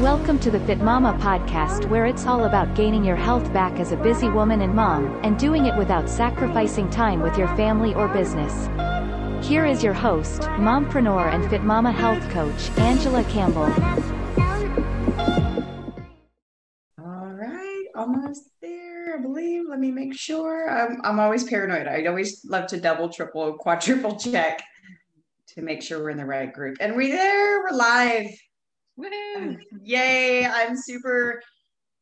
Welcome 0.00 0.38
to 0.40 0.50
the 0.50 0.60
Fit 0.60 0.80
Mama 0.80 1.14
podcast, 1.22 1.88
where 1.88 2.04
it's 2.04 2.26
all 2.26 2.44
about 2.44 2.74
gaining 2.74 3.02
your 3.02 3.16
health 3.16 3.50
back 3.54 3.80
as 3.80 3.92
a 3.92 3.96
busy 3.96 4.28
woman 4.28 4.60
and 4.60 4.74
mom, 4.74 5.18
and 5.24 5.38
doing 5.38 5.64
it 5.64 5.74
without 5.74 6.10
sacrificing 6.10 6.90
time 6.90 7.22
with 7.22 7.38
your 7.38 7.48
family 7.56 7.94
or 7.94 8.06
business. 8.06 8.68
Here 9.42 9.64
is 9.64 9.82
your 9.82 9.94
host, 9.94 10.42
mompreneur 10.42 11.32
and 11.32 11.48
Fit 11.48 11.62
Mama 11.62 11.92
health 11.92 12.22
coach, 12.28 12.68
Angela 12.76 13.24
Campbell. 13.24 13.72
All 17.02 17.32
right, 17.32 17.84
almost 17.94 18.50
there, 18.60 19.16
I 19.18 19.22
believe. 19.22 19.62
Let 19.66 19.80
me 19.80 19.92
make 19.92 20.14
sure. 20.14 20.68
I'm, 20.68 21.00
I'm 21.04 21.18
always 21.18 21.44
paranoid. 21.44 21.86
I 21.86 22.04
always 22.04 22.44
love 22.44 22.66
to 22.66 22.78
double, 22.78 23.08
triple, 23.08 23.54
quadruple 23.58 24.16
check 24.16 24.62
to 25.54 25.62
make 25.62 25.80
sure 25.80 26.00
we're 26.00 26.10
in 26.10 26.18
the 26.18 26.26
right 26.26 26.52
group. 26.52 26.76
And 26.80 26.96
we're 26.96 27.16
there, 27.16 27.62
we're 27.62 27.74
live. 27.74 28.28
Woohoo! 28.98 29.58
Yay! 29.82 30.46
I'm 30.46 30.76
super 30.76 31.42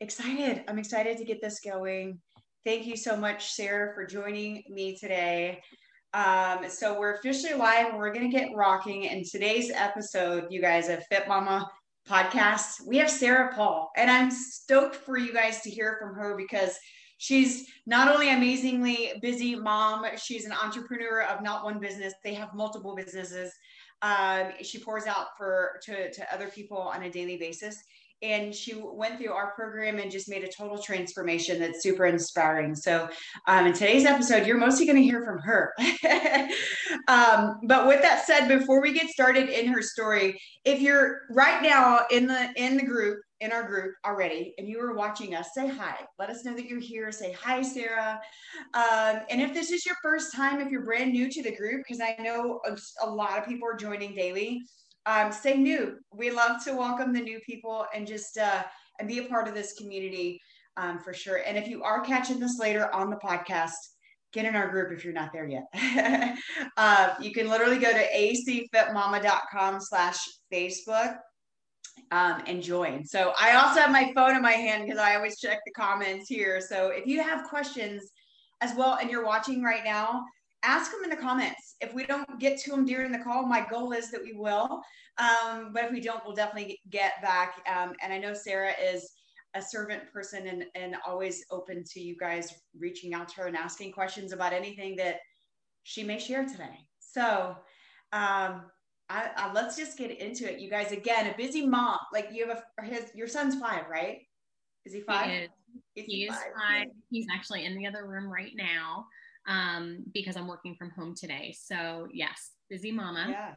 excited. 0.01 0.63
I'm 0.69 0.79
excited 0.79 1.19
to 1.19 1.25
get 1.25 1.41
this 1.41 1.61
going. 1.61 2.21
Thank 2.65 2.87
you 2.87 2.97
so 2.97 3.17
much, 3.17 3.53
Sarah, 3.53 3.93
for 3.95 4.07
joining 4.07 4.63
me 4.69 4.97
today. 4.97 5.61
Um, 6.13 6.69
so 6.69 6.99
we're 6.99 7.15
officially 7.15 7.55
live 7.55 7.89
and 7.89 7.99
we're 7.99 8.13
going 8.13 8.31
to 8.31 8.37
get 8.37 8.55
rocking. 8.55 9.05
In 9.05 9.25
today's 9.25 9.73
episode, 9.73 10.47
you 10.51 10.61
guys, 10.61 10.89
of 10.89 11.05
Fit 11.07 11.27
Mama 11.27 11.69
podcast, 12.09 12.87
we 12.87 12.97
have 12.99 13.11
Sarah 13.11 13.53
Paul, 13.55 13.91
and 13.97 14.09
I'm 14.11 14.31
stoked 14.31 14.95
for 14.95 15.19
you 15.19 15.33
guys 15.33 15.61
to 15.63 15.71
hear 15.71 15.97
from 16.01 16.15
her 16.15 16.37
because 16.37 16.79
she's 17.19 17.67
not 17.87 18.15
only 18.15 18.31
amazingly 18.31 19.15
busy 19.21 19.57
mom, 19.57 20.07
she's 20.17 20.45
an 20.45 20.53
entrepreneur 20.53 21.23
of 21.23 21.43
not 21.43 21.65
one 21.65 21.81
business. 21.81 22.15
They 22.23 22.35
have 22.35 22.55
multiple 22.55 22.95
businesses. 22.95 23.53
Um, 24.05 24.53
she 24.63 24.79
pours 24.79 25.07
out 25.07 25.29
for 25.39 25.81
to, 25.85 26.13
to 26.13 26.35
other 26.35 26.49
people 26.49 26.77
on 26.77 27.05
a 27.05 27.11
daily 27.11 27.39
basis. 27.39 27.83
And 28.23 28.55
she 28.55 28.75
went 28.75 29.19
through 29.19 29.33
our 29.33 29.53
program 29.53 29.99
and 29.99 30.11
just 30.11 30.29
made 30.29 30.45
a 30.45 30.49
total 30.49 30.79
transformation 30.79 31.59
that's 31.59 31.83
super 31.83 32.07
inspiring. 32.07 32.75
So, 32.75 33.09
um, 33.49 33.67
in 33.67 33.73
today's 33.73 34.05
episode, 34.05 34.47
you're 34.47 34.57
mostly 34.57 34.87
going 34.87 34.97
to 34.97 35.03
hear 35.03 35.25
from 35.25 35.39
her. 35.41 35.75
um, 37.09 37.61
but 37.65 37.87
with 37.87 38.03
that 38.03 38.25
said, 38.25 38.47
before 38.47 38.81
we 38.81 38.93
get 38.93 39.09
started 39.09 39.49
in 39.49 39.67
her 39.67 39.83
story, 39.83 40.41
if 40.65 40.81
you're 40.81 41.23
right 41.31 41.63
now 41.63 42.03
in 42.11 42.27
the 42.27 42.51
in 42.57 42.77
the 42.77 42.85
group 42.85 43.21
in 43.45 43.53
our 43.53 43.63
group 43.63 43.95
already 44.07 44.55
and 44.57 44.67
you 44.67 44.81
are 44.81 44.95
watching 44.95 45.35
us, 45.35 45.51
say 45.55 45.69
hi. 45.69 45.97
Let 46.19 46.31
us 46.31 46.45
know 46.45 46.55
that 46.55 46.65
you're 46.65 46.81
here. 46.81 47.13
Say 47.13 47.33
hi, 47.33 47.61
Sarah. 47.61 48.19
Um, 48.73 49.21
and 49.29 49.41
if 49.41 49.53
this 49.53 49.71
is 49.71 49.85
your 49.85 49.97
first 50.03 50.35
time, 50.35 50.61
if 50.61 50.71
you're 50.71 50.85
brand 50.85 51.13
new 51.13 51.31
to 51.31 51.43
the 51.43 51.55
group, 51.55 51.83
because 51.87 52.01
I 52.01 52.21
know 52.23 52.61
a, 53.03 53.09
lot 53.09 53.39
of 53.39 53.47
people 53.47 53.69
are 53.69 53.77
joining 53.77 54.15
daily, 54.15 54.63
um, 55.05 55.31
say 55.31 55.59
new. 55.59 55.99
We 56.13 56.31
love 56.31 56.65
to 56.65 56.75
welcome 56.75 57.13
the 57.13 57.21
new 57.21 57.39
people 57.41 57.85
and 57.95 58.07
just 58.07 58.39
uh, 58.39 58.63
and 58.99 59.07
be 59.07 59.19
a 59.19 59.29
part 59.29 59.47
of 59.47 59.55
this 59.55 59.75
community 59.75 60.41
um, 60.79 60.99
for 60.99 61.13
sure. 61.13 61.43
And 61.47 61.59
if 61.59 61.69
you 61.69 61.83
are 61.83 62.01
catching 62.01 62.41
this 62.41 62.59
later 62.59 62.93
on 62.95 63.11
the 63.11 63.17
podcast, 63.17 63.73
get 64.33 64.47
in 64.47 64.57
our 64.57 64.69
group 64.69 64.91
if 64.91 65.05
you're 65.05 65.13
not 65.13 65.33
there 65.33 65.47
yet. 65.47 65.65
uh, 66.79 67.15
you 67.21 67.33
can 67.33 67.49
literally 67.49 67.79
go 67.79 67.93
to 67.93 68.05
acfitmama.com 68.13 69.81
slash 69.81 70.19
Facebook 70.53 71.19
um, 72.15 72.41
and 72.47 72.63
join. 72.63 73.05
So 73.05 73.33
I 73.41 73.57
also 73.57 73.81
have 73.81 73.91
my 73.91 74.13
phone 74.15 74.37
in 74.37 74.43
my 74.43 74.53
hand 74.53 74.85
because 74.85 75.01
I 75.01 75.17
always 75.17 75.41
check 75.41 75.59
the 75.67 75.73
comments 75.73 76.29
here. 76.29 76.61
So 76.61 76.89
if 76.89 77.07
you 77.07 77.21
have 77.21 77.49
questions 77.49 78.09
as 78.61 78.73
well 78.77 78.99
and 79.01 79.11
you're 79.11 79.25
watching 79.25 79.65
right 79.65 79.83
now, 79.85 80.23
ask 80.63 80.93
them 80.93 81.03
in 81.03 81.11
the 81.11 81.17
comments. 81.17 81.75
If 81.81 81.93
we 81.93 82.07
don't 82.07 82.39
get 82.39 82.61
to 82.61 82.71
them 82.71 82.87
during 82.87 83.11
the 83.11 83.19
call, 83.19 83.47
my 83.47 83.67
goal 83.69 83.91
is 83.91 84.13
that 84.13 84.23
we 84.23 84.33
will. 84.33 84.81
Um, 85.19 85.73
but 85.73 85.87
if 85.87 85.91
we 85.91 86.01
don't, 86.01 86.25
we'll 86.25 86.37
definitely 86.37 86.79
get 86.89 87.21
back. 87.21 87.57
Um, 87.67 87.95
and 88.01 88.13
I 88.13 88.19
know 88.19 88.33
Sarah 88.33 88.75
is 88.81 89.11
a 89.55 89.61
servant 89.61 90.05
person 90.13 90.47
and, 90.47 90.67
and 90.77 90.95
always 91.05 91.45
open 91.51 91.83
to 91.95 92.01
you 92.01 92.17
guys 92.17 92.55
reaching 92.79 93.13
out 93.13 93.29
to 93.31 93.41
her 93.41 93.47
and 93.49 93.57
asking 93.57 93.91
questions 93.91 94.33
about 94.33 94.53
anything 94.53 94.95
that 94.97 95.17
she 95.83 96.05
may 96.05 96.21
share 96.21 96.47
today. 96.47 96.79
So 97.01 97.57
um, 98.13 98.63
I, 99.11 99.31
I, 99.37 99.53
let's 99.53 99.77
just 99.77 99.99
get 99.99 100.11
into 100.11 100.51
it, 100.51 100.61
you 100.61 100.71
guys. 100.71 100.93
Again, 100.93 101.27
a 101.27 101.37
busy 101.37 101.67
mom. 101.67 101.99
Like 102.13 102.29
you 102.33 102.49
have 102.49 102.63
a 102.79 102.85
his 102.85 103.11
your 103.15 103.29
son's 103.29 103.61
five, 103.61 103.85
right? 103.91 104.19
Is 104.85 104.93
he 104.93 105.01
five? 105.01 105.31
He 105.31 105.37
is, 105.37 105.51
is 105.97 106.05
he, 106.05 106.17
he 106.17 106.25
is 106.25 106.31
five? 106.31 106.53
five. 106.57 106.87
He's 107.11 107.27
actually 107.35 107.65
in 107.65 107.77
the 107.77 107.87
other 107.87 108.07
room 108.07 108.31
right 108.31 108.53
now 108.57 109.07
um, 109.47 110.05
because 110.13 110.37
I'm 110.37 110.49
working 110.49 110.75
from 110.75 110.91
home 110.91 111.15
today. 111.15 111.55
So 111.59 112.09
yes, 112.13 112.53
busy 112.71 112.93
mama. 112.93 113.27
Yeah, 113.29 113.55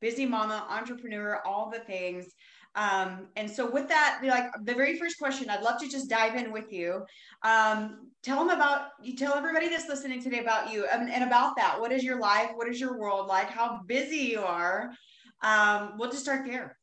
busy 0.00 0.26
mama, 0.26 0.66
entrepreneur, 0.68 1.40
all 1.46 1.70
the 1.70 1.80
things. 1.80 2.26
Um, 2.74 3.28
and 3.36 3.50
so 3.50 3.70
with 3.70 3.88
that, 3.88 4.20
like 4.22 4.46
the 4.64 4.74
very 4.74 4.98
first 4.98 5.18
question, 5.18 5.50
I'd 5.50 5.62
love 5.62 5.80
to 5.80 5.88
just 5.88 6.08
dive 6.08 6.36
in 6.36 6.52
with 6.52 6.72
you. 6.72 7.04
Um, 7.42 8.10
tell 8.22 8.38
them 8.38 8.50
about 8.50 8.88
you 9.02 9.16
tell 9.16 9.34
everybody 9.34 9.68
that's 9.68 9.88
listening 9.88 10.22
today 10.22 10.40
about 10.40 10.72
you 10.72 10.86
and, 10.86 11.10
and, 11.10 11.24
about 11.24 11.56
that. 11.56 11.80
What 11.80 11.92
is 11.92 12.04
your 12.04 12.20
life? 12.20 12.50
What 12.54 12.68
is 12.68 12.80
your 12.80 12.98
world 12.98 13.26
like? 13.26 13.48
How 13.48 13.80
busy 13.86 14.16
you 14.16 14.40
are? 14.40 14.90
Um, 15.42 15.94
we'll 15.98 16.10
just 16.10 16.22
start 16.22 16.46
there. 16.46 16.76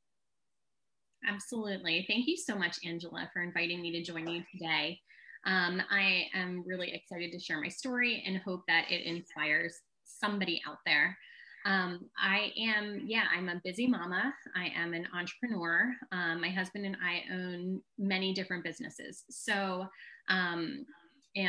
Absolutely. 1.28 2.06
Thank 2.07 2.28
you 2.28 2.38
so 2.38 2.56
much, 2.56 2.78
Angela, 2.85 3.29
for 3.34 3.41
inviting 3.41 3.81
me 3.81 3.91
to 3.94 4.03
join 4.03 4.28
you 4.28 4.44
today. 4.52 5.00
Um, 5.46 5.81
I 5.90 6.25
am 6.34 6.63
really 6.66 6.94
excited 6.94 7.31
to 7.31 7.40
share 7.40 7.62
my 7.62 7.69
story 7.69 8.23
and 8.25 8.38
hope 8.38 8.62
that 8.67 8.91
it 8.91 9.06
inspires 9.06 9.78
somebody 10.03 10.62
out 10.67 10.78
there. 10.85 11.17
Um, 11.66 12.09
I 12.18 12.52
am, 12.59 13.02
yeah, 13.06 13.24
I'm 13.36 13.50
a 13.50 13.59
busy 13.64 13.88
mama. 13.88 14.31
I 14.56 14.72
am 14.76 14.94
an 14.94 15.08
entrepreneur. 15.14 15.92
Um, 16.12 16.40
my 16.40 16.50
husband 16.50 16.86
and 16.86 16.96
I 17.03 17.24
own 17.34 17.81
many 17.98 18.34
different 18.34 18.64
businesses. 18.64 19.24
So, 19.31 19.86
um, 20.30 20.86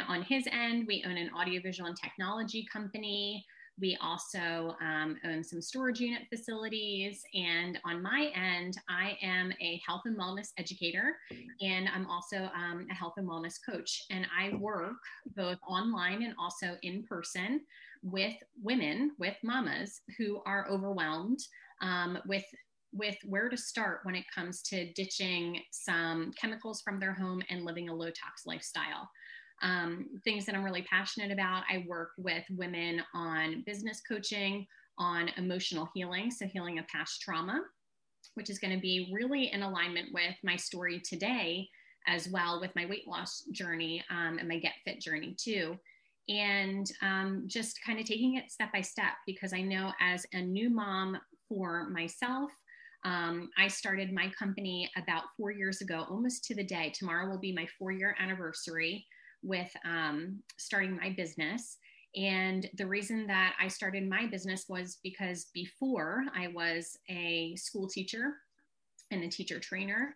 on 0.09 0.23
his 0.23 0.49
end, 0.51 0.87
we 0.89 1.05
own 1.07 1.17
an 1.17 1.31
audiovisual 1.39 1.89
and 1.89 1.97
technology 1.97 2.67
company. 2.73 3.45
We 3.81 3.97
also 4.01 4.75
um, 4.81 5.17
own 5.25 5.45
some 5.45 5.61
storage 5.61 6.01
unit 6.01 6.23
facilities. 6.29 7.23
And 7.35 7.79
on 7.85 8.03
my 8.03 8.31
end, 8.35 8.79
I 8.89 9.19
am 9.23 9.53
a 9.61 9.81
health 9.87 10.03
and 10.07 10.19
wellness 10.19 10.49
educator, 10.59 11.17
and 11.61 11.89
I'm 11.95 12.07
also 12.07 12.49
um, 12.55 12.87
a 12.91 12.95
health 12.95 13.15
and 13.17 13.29
wellness 13.29 13.57
coach. 13.69 14.05
And 14.11 14.27
I 14.37 14.55
work 14.57 14.97
both 15.35 15.59
online 15.69 16.23
and 16.23 16.35
also 16.39 16.77
in 16.83 17.03
person 17.03 17.61
with 18.03 18.35
women, 18.63 19.13
with 19.19 19.37
mamas 19.43 20.01
who 20.19 20.41
are 20.47 20.67
overwhelmed 20.71 21.41
um, 21.83 22.19
with 22.27 22.45
with 22.93 23.17
where 23.27 23.49
to 23.49 23.57
start 23.57 24.01
when 24.05 24.15
it 24.15 24.25
comes 24.35 24.63
to 24.63 24.91
ditching 24.95 25.61
some 25.71 26.33
chemicals 26.41 26.81
from 26.81 26.99
their 26.99 27.13
home 27.13 27.43
and 27.51 27.65
living 27.65 27.89
a 27.89 27.95
low 27.95 28.07
tox 28.07 28.47
lifestyle. 28.47 29.11
Um, 29.63 30.07
things 30.25 30.45
that 30.47 30.55
I'm 30.55 30.65
really 30.65 30.83
passionate 30.83 31.33
about. 31.33 31.63
I 31.71 31.85
work 31.89 32.11
with 32.19 32.45
women 32.51 33.03
on 33.15 33.63
business 33.67 34.03
coaching, 34.07 34.67
on 34.99 35.31
emotional 35.37 35.89
healing, 35.95 36.31
so 36.31 36.47
healing 36.47 36.79
of 36.79 36.87
past 36.89 37.21
trauma, 37.21 37.63
which 38.35 38.51
is 38.51 38.59
going 38.59 38.75
to 38.75 38.81
be 38.81 39.11
really 39.13 39.53
in 39.53 39.63
alignment 39.63 40.09
with 40.13 40.35
my 40.45 40.57
story 40.57 41.01
today, 41.01 41.69
as 42.07 42.29
well 42.29 42.61
with 42.61 42.71
my 42.77 42.87
weight 42.87 43.09
loss 43.09 43.43
journey 43.53 44.05
um, 44.11 44.39
and 44.39 44.49
my 44.49 44.59
Get 44.59 44.75
Fit 44.85 45.01
journey 45.01 45.35
too 45.39 45.77
and 46.29 46.91
um, 47.03 47.45
just 47.47 47.83
kind 47.85 48.01
of 48.01 48.07
taking 48.07 48.37
it 48.37 48.51
step 48.51 48.73
by 48.73 48.81
step 48.81 49.13
because 49.27 49.53
I 49.53 49.63
know 49.63 49.93
as 50.01 50.27
a 50.33 50.41
new 50.41 50.71
mom 50.71 51.19
for 51.49 51.89
myself, 51.91 52.51
um, 53.05 53.51
I 53.57 53.69
started 53.69 54.13
my 54.13 54.33
company 54.37 54.91
about 54.97 55.25
four 55.37 55.53
years 55.53 55.81
ago, 55.81 56.05
almost 56.11 56.45
to 56.47 56.55
the 56.55 56.65
day. 56.65 56.93
Tomorrow 56.95 57.31
will 57.31 57.39
be 57.39 57.53
my 57.53 57.67
four 57.79 57.93
year 57.93 58.17
anniversary 58.19 59.07
with 59.47 59.71
um, 59.85 60.41
starting 60.59 60.97
my 60.97 61.15
business. 61.17 61.79
And 62.17 62.69
the 62.77 62.87
reason 62.87 63.27
that 63.27 63.55
I 63.61 63.69
started 63.69 64.09
my 64.09 64.27
business 64.27 64.67
was 64.69 64.99
because 65.03 65.47
before 65.53 66.25
I 66.35 66.49
was 66.49 66.97
a 67.11 67.55
school 67.57 67.87
teacher 67.89 68.35
and 69.11 69.23
a 69.23 69.29
teacher 69.29 69.61
trainer. 69.61 70.15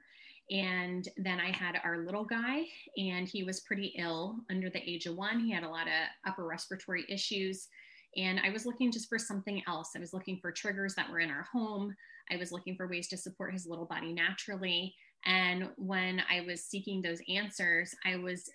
And 0.50 1.08
then 1.16 1.38
I 1.38 1.52
had 1.52 1.80
our 1.84 2.04
little 2.04 2.24
guy, 2.24 2.64
and 2.96 3.28
he 3.28 3.44
was 3.44 3.60
pretty 3.60 3.94
ill 3.98 4.40
under 4.50 4.68
the 4.68 4.82
age 4.82 5.06
of 5.06 5.14
one. 5.14 5.38
He 5.38 5.52
had 5.52 5.62
a 5.62 5.68
lot 5.68 5.86
of 5.86 5.92
upper 6.26 6.44
respiratory 6.44 7.06
issues. 7.08 7.68
And 8.16 8.40
I 8.40 8.50
was 8.50 8.66
looking 8.66 8.90
just 8.90 9.08
for 9.08 9.18
something 9.18 9.62
else. 9.68 9.90
I 9.94 10.00
was 10.00 10.12
looking 10.12 10.40
for 10.40 10.50
triggers 10.50 10.96
that 10.96 11.08
were 11.08 11.20
in 11.20 11.30
our 11.30 11.46
home. 11.52 11.94
I 12.32 12.36
was 12.36 12.50
looking 12.50 12.74
for 12.74 12.88
ways 12.88 13.06
to 13.08 13.16
support 13.16 13.52
his 13.52 13.66
little 13.66 13.84
body 13.84 14.12
naturally. 14.12 14.92
And 15.24 15.68
when 15.76 16.20
I 16.28 16.40
was 16.40 16.64
seeking 16.64 17.00
those 17.00 17.20
answers, 17.28 17.94
I 18.04 18.16
was 18.16 18.50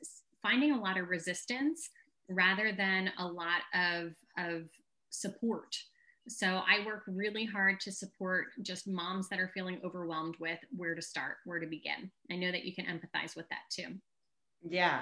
finding 0.45 0.71
a 0.71 0.79
lot 0.79 0.97
of 0.97 1.09
resistance 1.09 1.89
rather 2.29 2.71
than 2.71 3.11
a 3.17 3.27
lot 3.27 3.61
of, 3.73 4.11
of 4.37 4.63
support. 5.09 5.75
So 6.27 6.47
I 6.47 6.85
work 6.85 7.03
really 7.07 7.45
hard 7.45 7.79
to 7.81 7.91
support 7.91 8.47
just 8.61 8.87
moms 8.87 9.27
that 9.29 9.39
are 9.39 9.51
feeling 9.53 9.79
overwhelmed 9.83 10.35
with 10.39 10.59
where 10.75 10.95
to 10.95 11.01
start, 11.01 11.37
where 11.45 11.59
to 11.59 11.67
begin. 11.67 12.11
I 12.31 12.35
know 12.35 12.51
that 12.51 12.65
you 12.65 12.75
can 12.75 12.85
empathize 12.85 13.35
with 13.35 13.47
that 13.49 13.61
too. 13.71 13.95
Yeah, 14.67 15.01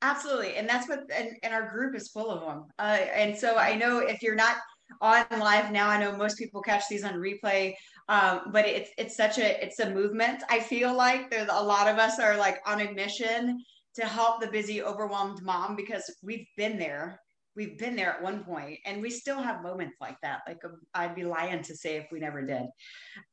absolutely. 0.00 0.56
And 0.56 0.68
that's 0.68 0.88
what, 0.88 1.00
and, 1.14 1.30
and 1.42 1.52
our 1.52 1.70
group 1.70 1.94
is 1.94 2.08
full 2.08 2.30
of 2.30 2.40
them. 2.40 2.66
Uh, 2.78 2.98
and 3.14 3.36
so 3.36 3.56
I 3.56 3.74
know 3.74 3.98
if 3.98 4.22
you're 4.22 4.34
not 4.34 4.56
on 5.00 5.26
live 5.38 5.70
now. 5.70 5.88
I 5.88 5.98
know 5.98 6.16
most 6.16 6.38
people 6.38 6.62
catch 6.62 6.84
these 6.88 7.04
on 7.04 7.14
replay, 7.14 7.74
um, 8.08 8.40
but 8.52 8.66
it's 8.66 8.90
it's 8.96 9.16
such 9.16 9.38
a 9.38 9.62
it's 9.62 9.80
a 9.80 9.90
movement. 9.90 10.42
I 10.48 10.60
feel 10.60 10.94
like 10.94 11.30
there's 11.30 11.50
a 11.50 11.62
lot 11.62 11.88
of 11.88 11.98
us 11.98 12.18
are 12.18 12.36
like 12.36 12.58
on 12.66 12.80
a 12.80 12.92
mission 12.92 13.58
to 13.94 14.06
help 14.06 14.40
the 14.40 14.48
busy, 14.48 14.82
overwhelmed 14.82 15.42
mom 15.42 15.76
because 15.76 16.10
we've 16.22 16.46
been 16.56 16.78
there. 16.78 17.20
We've 17.56 17.78
been 17.78 17.96
there 17.96 18.12
at 18.12 18.22
one 18.22 18.44
point, 18.44 18.78
and 18.86 19.02
we 19.02 19.10
still 19.10 19.42
have 19.42 19.62
moments 19.62 19.96
like 20.00 20.16
that. 20.22 20.42
Like 20.46 20.64
um, 20.64 20.78
I'd 20.94 21.16
be 21.16 21.24
lying 21.24 21.62
to 21.62 21.74
say 21.74 21.96
if 21.96 22.06
we 22.12 22.20
never 22.20 22.46
did. 22.46 22.66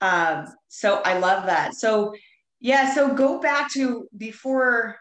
Um, 0.02 0.48
so 0.68 1.02
I 1.06 1.20
love 1.20 1.46
that. 1.46 1.76
So 1.76 2.16
yeah, 2.60 2.94
so 2.96 3.14
go 3.14 3.40
back 3.40 3.72
to 3.74 4.08
before 4.18 4.98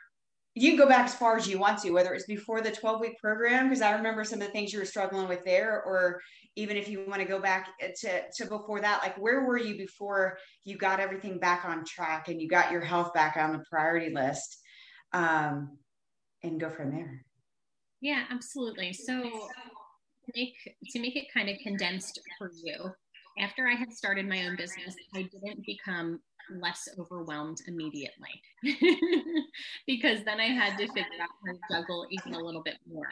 you 0.56 0.70
can 0.70 0.78
go 0.78 0.86
back 0.86 1.06
as 1.06 1.14
far 1.14 1.36
as 1.36 1.48
you 1.48 1.58
want 1.58 1.80
to, 1.80 1.90
whether 1.90 2.14
it's 2.14 2.26
before 2.26 2.60
the 2.60 2.70
12 2.70 3.00
week 3.00 3.18
program, 3.18 3.68
because 3.68 3.82
I 3.82 3.92
remember 3.92 4.22
some 4.22 4.40
of 4.40 4.46
the 4.46 4.52
things 4.52 4.72
you 4.72 4.78
were 4.78 4.84
struggling 4.84 5.28
with 5.28 5.44
there, 5.44 5.82
or 5.82 6.20
even 6.54 6.76
if 6.76 6.88
you 6.88 7.04
want 7.08 7.20
to 7.20 7.28
go 7.28 7.40
back 7.40 7.70
to, 7.80 8.22
to 8.36 8.46
before 8.46 8.80
that, 8.80 9.00
like 9.02 9.16
where 9.16 9.44
were 9.44 9.58
you 9.58 9.76
before 9.76 10.38
you 10.64 10.76
got 10.76 11.00
everything 11.00 11.38
back 11.38 11.64
on 11.64 11.84
track 11.84 12.28
and 12.28 12.40
you 12.40 12.48
got 12.48 12.70
your 12.70 12.82
health 12.82 13.12
back 13.12 13.36
on 13.36 13.52
the 13.52 13.64
priority 13.68 14.14
list? 14.14 14.58
Um, 15.14 15.78
and 16.42 16.60
go 16.60 16.70
from 16.70 16.90
there. 16.90 17.24
Yeah, 18.00 18.24
absolutely. 18.30 18.92
So 18.92 19.22
to 19.22 20.32
make 20.34 20.54
to 20.90 21.00
make 21.00 21.16
it 21.16 21.32
kind 21.32 21.48
of 21.48 21.56
condensed 21.62 22.20
for 22.36 22.50
you, 22.62 22.92
after 23.38 23.66
I 23.66 23.74
had 23.74 23.92
started 23.92 24.28
my 24.28 24.46
own 24.46 24.56
business, 24.56 24.94
I 25.14 25.22
didn't 25.22 25.64
become 25.64 26.20
less 26.60 26.88
overwhelmed 26.98 27.58
immediately 27.66 28.42
because 29.86 30.22
then 30.24 30.40
I 30.40 30.48
had 30.48 30.76
to 30.76 30.86
figure 30.88 31.22
out 31.22 31.30
how 31.46 31.52
to 31.52 31.58
juggle 31.70 32.06
even 32.10 32.34
a 32.34 32.44
little 32.44 32.62
bit 32.62 32.76
more. 32.86 33.08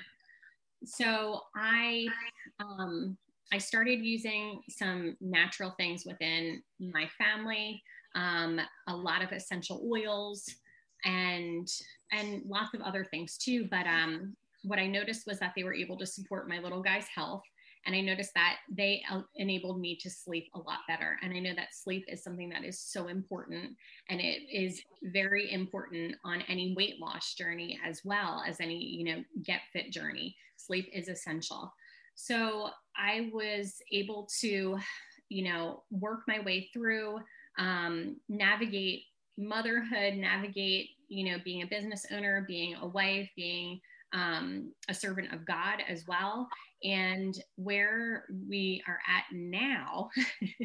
So 0.84 1.40
I 1.56 2.06
um, 2.60 3.16
I 3.52 3.58
started 3.58 4.04
using 4.04 4.60
some 4.68 5.16
natural 5.20 5.70
things 5.78 6.04
within 6.04 6.62
my 6.80 7.08
family, 7.18 7.82
um, 8.14 8.60
a 8.88 8.96
lot 8.96 9.22
of 9.22 9.32
essential 9.32 9.86
oils, 9.90 10.44
and 11.04 11.68
and 12.12 12.42
lots 12.46 12.74
of 12.74 12.80
other 12.82 13.04
things 13.04 13.36
too. 13.36 13.66
But 13.70 13.86
um, 13.86 14.36
what 14.64 14.78
I 14.78 14.86
noticed 14.86 15.26
was 15.26 15.38
that 15.40 15.52
they 15.56 15.64
were 15.64 15.74
able 15.74 15.96
to 15.98 16.06
support 16.06 16.48
my 16.48 16.58
little 16.58 16.82
guy's 16.82 17.08
health 17.08 17.42
and 17.84 17.96
I 17.96 18.00
noticed 18.00 18.32
that 18.34 18.58
they 18.70 19.02
enabled 19.36 19.80
me 19.80 19.96
to 19.96 20.10
sleep 20.10 20.48
a 20.54 20.58
lot 20.58 20.80
better. 20.86 21.18
And 21.22 21.34
I 21.34 21.40
know 21.40 21.54
that 21.54 21.74
sleep 21.74 22.04
is 22.08 22.22
something 22.22 22.48
that 22.50 22.64
is 22.64 22.78
so 22.78 23.08
important. 23.08 23.76
And 24.08 24.20
it 24.20 24.42
is 24.52 24.80
very 25.02 25.52
important 25.52 26.14
on 26.24 26.42
any 26.42 26.74
weight 26.76 27.00
loss 27.00 27.34
journey 27.34 27.80
as 27.84 28.02
well 28.04 28.42
as 28.46 28.60
any, 28.60 28.78
you 28.78 29.04
know, 29.04 29.24
get 29.42 29.62
fit 29.72 29.90
journey. 29.90 30.36
Sleep 30.56 30.88
is 30.92 31.08
essential. 31.08 31.72
So 32.14 32.70
I 32.96 33.30
was 33.32 33.78
able 33.90 34.28
to, 34.40 34.78
you 35.28 35.44
know, 35.44 35.82
work 35.90 36.20
my 36.28 36.40
way 36.40 36.70
through, 36.72 37.18
um, 37.58 38.16
navigate 38.28 39.02
motherhood, 39.46 40.14
navigate, 40.14 40.90
you 41.08 41.30
know, 41.30 41.38
being 41.44 41.62
a 41.62 41.66
business 41.66 42.06
owner, 42.12 42.44
being 42.48 42.74
a 42.76 42.86
wife, 42.86 43.28
being 43.36 43.80
um, 44.12 44.72
a 44.88 44.94
servant 44.94 45.32
of 45.32 45.46
God 45.46 45.78
as 45.88 46.04
well. 46.06 46.48
And 46.84 47.34
where 47.56 48.24
we 48.48 48.82
are 48.88 48.98
at 49.08 49.24
now, 49.32 50.10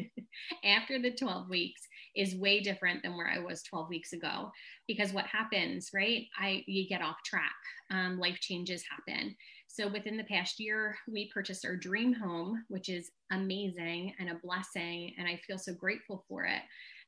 after 0.64 1.00
the 1.00 1.12
12 1.12 1.48
weeks, 1.48 1.82
is 2.16 2.34
way 2.34 2.60
different 2.60 3.02
than 3.02 3.16
where 3.16 3.28
I 3.28 3.38
was 3.38 3.62
12 3.62 3.88
weeks 3.88 4.12
ago. 4.12 4.50
Because 4.86 5.12
what 5.12 5.26
happens, 5.26 5.90
right? 5.94 6.26
I 6.38 6.64
you 6.66 6.88
get 6.88 7.02
off 7.02 7.16
track. 7.24 7.54
Um, 7.90 8.18
life 8.18 8.38
changes 8.40 8.82
happen. 8.90 9.36
So 9.68 9.86
within 9.86 10.16
the 10.16 10.24
past 10.24 10.58
year, 10.58 10.96
we 11.06 11.30
purchased 11.32 11.64
our 11.64 11.76
dream 11.76 12.12
home, 12.12 12.64
which 12.68 12.88
is 12.88 13.12
amazing 13.30 14.14
and 14.18 14.30
a 14.30 14.40
blessing, 14.42 15.14
and 15.18 15.28
I 15.28 15.40
feel 15.46 15.58
so 15.58 15.72
grateful 15.74 16.24
for 16.28 16.44
it. 16.44 16.62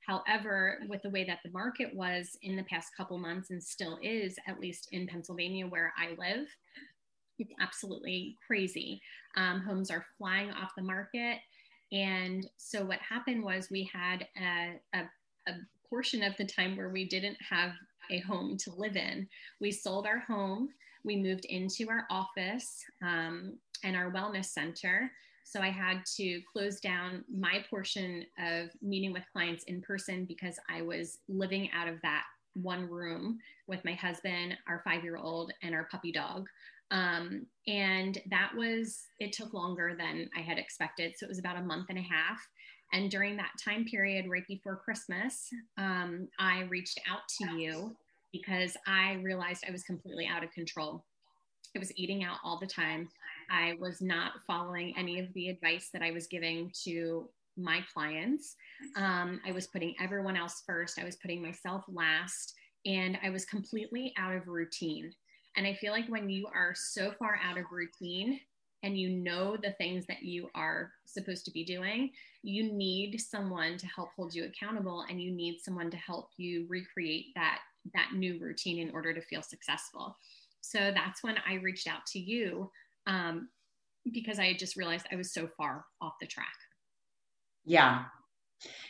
However, 0.07 0.79
with 0.89 1.03
the 1.03 1.11
way 1.11 1.25
that 1.25 1.41
the 1.45 1.51
market 1.51 1.95
was 1.95 2.37
in 2.43 2.57
the 2.57 2.65
past 2.65 2.97
couple 2.97 3.19
months 3.19 3.51
and 3.51 3.63
still 3.63 3.99
is, 4.03 4.37
at 4.47 4.61
least 4.61 4.89
in 4.93 5.07
Pennsylvania 5.07 5.67
where 5.67 5.93
I 5.99 6.11
live, 6.19 6.47
it's 7.39 7.53
absolutely 7.61 8.37
crazy. 8.47 9.01
Um, 9.37 9.61
homes 9.61 9.91
are 9.91 10.07
flying 10.19 10.51
off 10.51 10.73
the 10.77 10.83
market. 10.83 11.39
And 11.93 12.47
so 12.57 12.85
what 12.85 12.99
happened 13.01 13.43
was 13.43 13.69
we 13.71 13.91
had 13.93 14.27
a, 14.37 14.81
a, 14.95 15.03
a 15.49 15.55
portion 15.89 16.23
of 16.23 16.37
the 16.37 16.45
time 16.45 16.77
where 16.77 16.91
we 16.91 17.09
didn't 17.09 17.39
have 17.49 17.73
a 18.11 18.21
home 18.21 18.57
to 18.59 18.75
live 18.77 18.97
in. 18.97 19.29
We 19.61 19.71
sold 19.71 20.07
our 20.07 20.21
home, 20.21 20.69
we 21.05 21.17
moved 21.17 21.47
into 21.47 21.89
our 21.89 22.05
office 22.11 22.85
um, 23.03 23.59
and 23.85 23.97
our 23.97 24.13
wellness 24.13 24.47
center. 24.47 25.11
So 25.45 25.61
I 25.61 25.71
had 25.71 26.05
to 26.17 26.41
close 26.53 26.81
down 26.81 27.25
my 27.29 27.65
portion 27.69 28.25
of 28.39 28.71
meeting 28.83 29.13
with 29.13 29.25
clients 29.33 29.65
in 29.65 29.83
person 29.83 30.25
because 30.25 30.59
I 30.69 30.83
was 30.83 31.19
living 31.29 31.71
out 31.75 31.89
of 31.89 31.97
that 32.03 32.25
one 32.55 32.89
room 32.89 33.39
with 33.67 33.85
my 33.85 33.95
husband, 33.95 34.57
our 34.69 34.81
five 34.85 35.05
year 35.05 35.17
old, 35.17 35.53
and 35.63 35.75
our 35.75 35.89
puppy 35.91 36.13
dog. 36.13 36.47
Um, 36.91 37.47
and 37.69 38.21
that 38.31 38.51
was, 38.57 39.03
it 39.21 39.33
took 39.33 39.55
longer 39.55 39.95
than 39.97 40.29
I 40.37 40.41
had 40.41 40.59
expected. 40.59 41.15
So 41.17 41.25
it 41.25 41.29
was 41.29 41.39
about 41.39 41.57
a 41.57 41.63
month 41.63 41.87
and 41.89 41.99
a 41.99 42.03
half. 42.03 42.41
And 42.93 43.11
during 43.11 43.37
that 43.37 43.53
time 43.65 43.85
period, 43.85 44.27
right 44.29 44.47
before 44.49 44.77
Christmas, 44.85 45.49
um, 45.79 46.29
I 46.41 46.63
reached 46.63 47.01
out 47.09 47.21
to 47.41 47.53
you 47.53 47.97
because 48.33 48.77
I 48.87 49.15
realized 49.23 49.65
I 49.67 49.71
was 49.71 49.85
completely 49.85 50.27
out 50.27 50.43
of 50.43 50.51
control. 50.51 51.05
I 51.77 51.79
was 51.79 51.97
eating 51.97 52.25
out 52.25 52.39
all 52.43 52.59
the 52.59 52.67
time. 52.67 53.09
I 53.51 53.75
was 53.81 54.01
not 54.01 54.33
following 54.47 54.95
any 54.97 55.19
of 55.21 55.33
the 55.35 55.49
advice 55.49 55.91
that 55.93 56.03
I 56.03 56.13
was 56.13 56.27
giving 56.27 56.73
to 56.85 57.29
my 57.57 57.81
clients. 57.93 58.55
Um, 58.97 59.41
I 59.47 59.53
was 59.53 59.67
putting 59.67 59.95
everyone 60.01 60.37
else 60.37 60.63
first, 60.67 60.99
I 60.99 61.05
was 61.05 61.17
putting 61.17 61.43
myself 61.43 61.85
last, 61.89 62.55
and 62.87 63.19
I 63.23 63.31
was 63.31 63.45
completely 63.45 64.15
out 64.17 64.35
of 64.35 64.49
routine. 64.49 65.13
And 65.57 65.67
I 65.67 65.75
feel 65.75 65.93
like 65.93 66.09
when 66.09 66.31
you 66.31 66.47
are 66.55 66.75
so 66.75 67.13
far 67.19 67.39
out 67.45 67.59
of 67.59 67.65
routine 67.71 68.41
and 68.83 68.97
you 68.97 69.11
know 69.11 69.57
the 69.57 69.73
things 69.73 70.07
that 70.07 70.23
you 70.23 70.49
are 70.55 70.93
supposed 71.05 71.45
to 71.45 71.51
be 71.51 71.65
doing, 71.65 72.11
you 72.43 72.73
need 72.73 73.21
someone 73.21 73.77
to 73.77 73.87
help 73.89 74.11
hold 74.17 74.35
you 74.35 74.45
accountable 74.45 75.05
and 75.11 75.21
you 75.21 75.33
need 75.33 75.59
someone 75.61 75.91
to 75.91 75.97
help 75.97 76.31
you 76.37 76.67
recreate 76.69 77.27
that 77.35 77.59
that 77.95 78.13
new 78.15 78.39
routine 78.39 78.79
in 78.79 78.95
order 78.95 79.13
to 79.13 79.23
feel 79.23 79.43
successful. 79.43 80.17
So 80.61 80.93
that's 80.95 81.23
when 81.23 81.37
I 81.49 81.55
reached 81.55 81.89
out 81.89 82.05
to 82.09 82.19
you 82.19 82.71
um, 83.07 83.49
because 84.13 84.39
I 84.39 84.47
had 84.47 84.59
just 84.59 84.77
realized 84.77 85.07
I 85.13 85.17
was 85.17 85.33
so 85.33 85.49
far 85.57 85.85
off 86.01 86.15
the 86.21 86.27
track. 86.27 86.47
Yeah. 87.65 88.05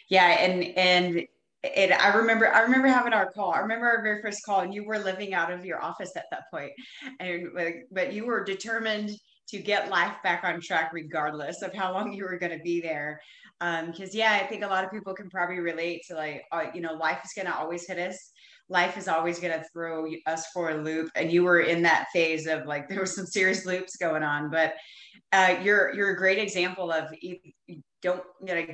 Yeah. 0.08 0.26
And, 0.26 0.64
and 0.76 1.26
it 1.62 1.92
i 1.92 2.16
remember 2.16 2.52
i 2.54 2.60
remember 2.60 2.88
having 2.88 3.12
our 3.12 3.30
call 3.32 3.52
i 3.52 3.58
remember 3.58 3.86
our 3.86 4.02
very 4.02 4.22
first 4.22 4.44
call 4.44 4.60
and 4.60 4.72
you 4.72 4.84
were 4.84 4.98
living 4.98 5.34
out 5.34 5.52
of 5.52 5.64
your 5.64 5.82
office 5.82 6.12
at 6.16 6.24
that 6.30 6.44
point 6.50 6.72
and 7.20 7.48
but 7.92 8.12
you 8.12 8.24
were 8.24 8.42
determined 8.42 9.10
to 9.46 9.58
get 9.58 9.90
life 9.90 10.14
back 10.22 10.42
on 10.44 10.60
track 10.60 10.90
regardless 10.92 11.60
of 11.62 11.74
how 11.74 11.92
long 11.92 12.12
you 12.12 12.24
were 12.24 12.38
going 12.38 12.56
to 12.56 12.62
be 12.64 12.80
there 12.80 13.20
Um 13.60 13.90
because 13.90 14.14
um, 14.14 14.18
yeah 14.18 14.38
i 14.42 14.46
think 14.46 14.64
a 14.64 14.66
lot 14.66 14.84
of 14.84 14.90
people 14.90 15.12
can 15.12 15.28
probably 15.28 15.58
relate 15.58 16.02
to 16.08 16.14
like 16.14 16.44
uh, 16.50 16.66
you 16.74 16.80
know 16.80 16.94
life 16.94 17.20
is 17.24 17.32
going 17.34 17.46
to 17.46 17.56
always 17.56 17.86
hit 17.86 17.98
us 17.98 18.32
life 18.70 18.96
is 18.96 19.08
always 19.08 19.38
going 19.38 19.52
to 19.52 19.64
throw 19.72 20.06
us 20.26 20.46
for 20.54 20.70
a 20.70 20.82
loop 20.82 21.10
and 21.14 21.30
you 21.30 21.42
were 21.42 21.60
in 21.60 21.82
that 21.82 22.06
phase 22.12 22.46
of 22.46 22.66
like 22.66 22.88
there 22.88 23.00
were 23.00 23.06
some 23.06 23.26
serious 23.26 23.66
loops 23.66 23.96
going 23.96 24.22
on 24.22 24.50
but 24.50 24.74
uh, 25.32 25.56
you're 25.62 25.94
you're 25.94 26.10
a 26.10 26.16
great 26.16 26.38
example 26.38 26.90
of 26.90 27.08
you 27.20 27.36
don't 28.02 28.22
you 28.40 28.54
know 28.54 28.66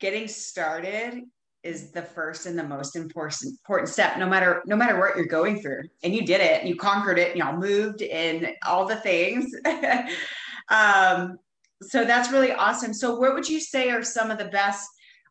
getting 0.00 0.28
started 0.28 1.22
is 1.64 1.90
the 1.90 2.02
first 2.02 2.46
and 2.46 2.58
the 2.58 2.62
most 2.62 2.94
important 2.94 3.52
important 3.60 3.88
step 3.88 4.16
no 4.16 4.28
matter 4.28 4.62
no 4.66 4.76
matter 4.76 4.98
what 4.98 5.16
you're 5.16 5.26
going 5.26 5.60
through. 5.60 5.82
And 6.04 6.14
you 6.14 6.24
did 6.24 6.40
it. 6.40 6.64
You 6.64 6.76
conquered 6.76 7.18
it. 7.18 7.36
Y'all 7.36 7.56
moved 7.56 8.00
and 8.02 8.50
all 8.66 8.86
the 8.86 8.96
things. 8.96 9.52
Um, 10.70 11.38
so 11.82 12.04
that's 12.04 12.30
really 12.30 12.52
awesome. 12.52 12.92
So 12.92 13.14
what 13.14 13.34
would 13.34 13.48
you 13.48 13.60
say 13.60 13.90
are 13.90 14.02
some 14.02 14.30
of 14.30 14.38
the 14.38 14.46
best 14.46 14.86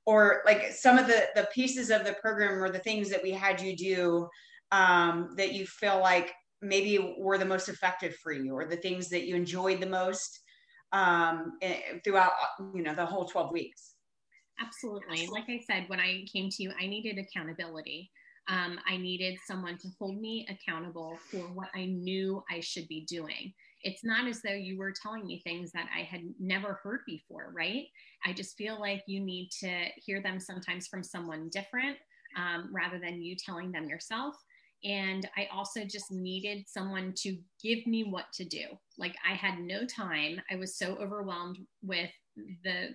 or 0.07 0.41
like 0.47 0.71
some 0.71 0.97
of 0.97 1.05
the 1.05 1.27
the 1.35 1.47
pieces 1.53 1.91
of 1.91 2.03
the 2.03 2.13
program 2.13 2.63
or 2.63 2.69
the 2.69 2.79
things 2.79 3.09
that 3.11 3.21
we 3.21 3.31
had 3.31 3.61
you 3.61 3.75
do 3.75 4.27
um, 4.71 5.35
that 5.37 5.53
you 5.53 5.67
feel 5.67 5.99
like 5.99 6.33
maybe 6.61 7.15
were 7.19 7.37
the 7.37 7.45
most 7.45 7.69
effective 7.69 8.15
for 8.15 8.31
you 8.31 8.53
or 8.53 8.65
the 8.65 8.77
things 8.77 9.09
that 9.09 9.27
you 9.27 9.35
enjoyed 9.35 9.79
the 9.79 9.85
most 9.85 10.39
um, 10.93 11.53
eh, 11.61 11.99
throughout 12.03 12.31
you 12.73 12.81
know 12.81 12.95
the 12.95 13.05
whole 13.05 13.25
12 13.25 13.51
weeks 13.51 13.93
Absolutely. 14.59 15.27
Like 15.31 15.45
I 15.49 15.61
said, 15.69 15.85
when 15.87 15.99
I 15.99 16.25
came 16.31 16.49
to 16.49 16.63
you, 16.63 16.71
I 16.79 16.87
needed 16.87 17.17
accountability. 17.17 18.09
Um, 18.49 18.79
I 18.87 18.97
needed 18.97 19.37
someone 19.45 19.77
to 19.79 19.87
hold 19.99 20.19
me 20.19 20.47
accountable 20.49 21.17
for 21.29 21.39
what 21.39 21.69
I 21.75 21.85
knew 21.85 22.43
I 22.49 22.61
should 22.61 22.87
be 22.87 23.01
doing. 23.01 23.53
It's 23.83 24.03
not 24.03 24.27
as 24.27 24.41
though 24.41 24.53
you 24.53 24.77
were 24.77 24.93
telling 24.93 25.25
me 25.25 25.41
things 25.43 25.71
that 25.71 25.87
I 25.95 26.03
had 26.03 26.21
never 26.39 26.79
heard 26.83 27.01
before, 27.05 27.51
right? 27.55 27.85
I 28.25 28.33
just 28.33 28.57
feel 28.57 28.79
like 28.79 29.03
you 29.07 29.19
need 29.19 29.49
to 29.59 29.85
hear 29.97 30.21
them 30.21 30.39
sometimes 30.39 30.87
from 30.87 31.03
someone 31.03 31.49
different 31.49 31.97
um, 32.35 32.69
rather 32.73 32.99
than 32.99 33.21
you 33.21 33.35
telling 33.35 33.71
them 33.71 33.87
yourself. 33.87 34.35
And 34.83 35.27
I 35.35 35.47
also 35.53 35.83
just 35.83 36.11
needed 36.11 36.65
someone 36.67 37.13
to 37.17 37.37
give 37.63 37.85
me 37.87 38.03
what 38.03 38.25
to 38.33 38.45
do. 38.45 38.65
Like 38.97 39.15
I 39.27 39.33
had 39.33 39.59
no 39.59 39.85
time. 39.85 40.39
I 40.51 40.55
was 40.55 40.77
so 40.77 40.95
overwhelmed 41.01 41.57
with 41.81 42.11
the 42.63 42.89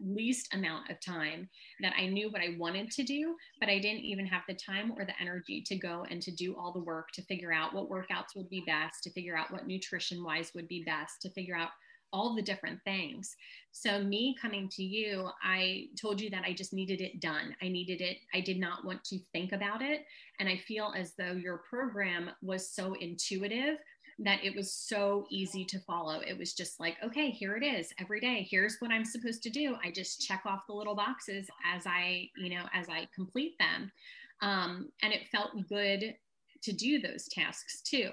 least 0.00 0.52
amount 0.54 0.90
of 0.90 1.00
time 1.00 1.48
that 1.80 1.94
I 1.98 2.06
knew 2.06 2.30
what 2.30 2.42
I 2.42 2.56
wanted 2.58 2.90
to 2.92 3.02
do, 3.02 3.36
but 3.60 3.68
I 3.68 3.78
didn't 3.78 4.04
even 4.04 4.26
have 4.26 4.42
the 4.48 4.54
time 4.54 4.92
or 4.96 5.04
the 5.04 5.20
energy 5.20 5.62
to 5.66 5.76
go 5.76 6.06
and 6.10 6.20
to 6.22 6.30
do 6.30 6.56
all 6.56 6.72
the 6.72 6.80
work 6.80 7.10
to 7.12 7.22
figure 7.22 7.52
out 7.52 7.74
what 7.74 7.90
workouts 7.90 8.36
would 8.36 8.48
be 8.48 8.64
best, 8.66 9.02
to 9.04 9.10
figure 9.10 9.36
out 9.36 9.52
what 9.52 9.66
nutrition 9.66 10.22
wise 10.24 10.52
would 10.54 10.68
be 10.68 10.84
best, 10.84 11.22
to 11.22 11.30
figure 11.30 11.56
out 11.56 11.70
all 12.12 12.34
the 12.34 12.42
different 12.42 12.80
things. 12.84 13.36
So, 13.72 14.02
me 14.02 14.36
coming 14.40 14.68
to 14.70 14.82
you, 14.82 15.28
I 15.42 15.88
told 16.00 16.20
you 16.20 16.30
that 16.30 16.44
I 16.44 16.52
just 16.52 16.72
needed 16.72 17.00
it 17.00 17.20
done. 17.20 17.54
I 17.62 17.68
needed 17.68 18.00
it. 18.00 18.18
I 18.32 18.40
did 18.40 18.58
not 18.58 18.84
want 18.84 19.04
to 19.04 19.18
think 19.32 19.52
about 19.52 19.82
it. 19.82 20.04
And 20.40 20.48
I 20.48 20.56
feel 20.56 20.94
as 20.96 21.12
though 21.18 21.32
your 21.32 21.62
program 21.68 22.30
was 22.42 22.70
so 22.70 22.94
intuitive 22.94 23.76
that 24.18 24.42
it 24.42 24.56
was 24.56 24.72
so 24.72 25.26
easy 25.30 25.64
to 25.66 25.78
follow. 25.80 26.20
It 26.20 26.38
was 26.38 26.54
just 26.54 26.80
like, 26.80 26.96
okay, 27.04 27.30
here 27.30 27.56
it 27.56 27.62
is 27.62 27.92
every 28.00 28.20
day. 28.20 28.46
Here's 28.50 28.76
what 28.78 28.90
I'm 28.90 29.04
supposed 29.04 29.42
to 29.42 29.50
do. 29.50 29.76
I 29.84 29.90
just 29.90 30.26
check 30.26 30.42
off 30.46 30.66
the 30.66 30.74
little 30.74 30.94
boxes 30.94 31.48
as 31.70 31.86
I, 31.86 32.30
you 32.36 32.50
know, 32.50 32.64
as 32.72 32.88
I 32.88 33.08
complete 33.14 33.56
them. 33.58 33.92
Um, 34.40 34.88
and 35.02 35.12
it 35.12 35.28
felt 35.30 35.68
good 35.68 36.14
to 36.62 36.72
do 36.72 36.98
those 37.00 37.28
tasks 37.28 37.82
too. 37.82 38.10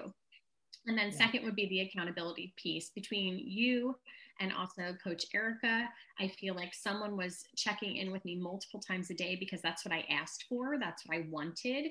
And 0.86 0.98
then, 0.98 1.10
yeah. 1.10 1.16
second 1.16 1.44
would 1.44 1.56
be 1.56 1.68
the 1.68 1.80
accountability 1.80 2.52
piece 2.56 2.90
between 2.90 3.38
you 3.38 3.96
and 4.40 4.52
also 4.52 4.94
Coach 5.02 5.24
Erica. 5.34 5.88
I 6.20 6.28
feel 6.28 6.54
like 6.54 6.74
someone 6.74 7.16
was 7.16 7.44
checking 7.56 7.96
in 7.96 8.10
with 8.12 8.24
me 8.24 8.36
multiple 8.36 8.80
times 8.80 9.10
a 9.10 9.14
day 9.14 9.36
because 9.38 9.62
that's 9.62 9.84
what 9.84 9.94
I 9.94 10.04
asked 10.10 10.44
for, 10.48 10.76
that's 10.78 11.06
what 11.06 11.16
I 11.16 11.26
wanted. 11.30 11.86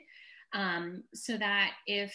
Um, 0.53 1.03
so 1.15 1.37
that 1.37 1.71
if 1.87 2.13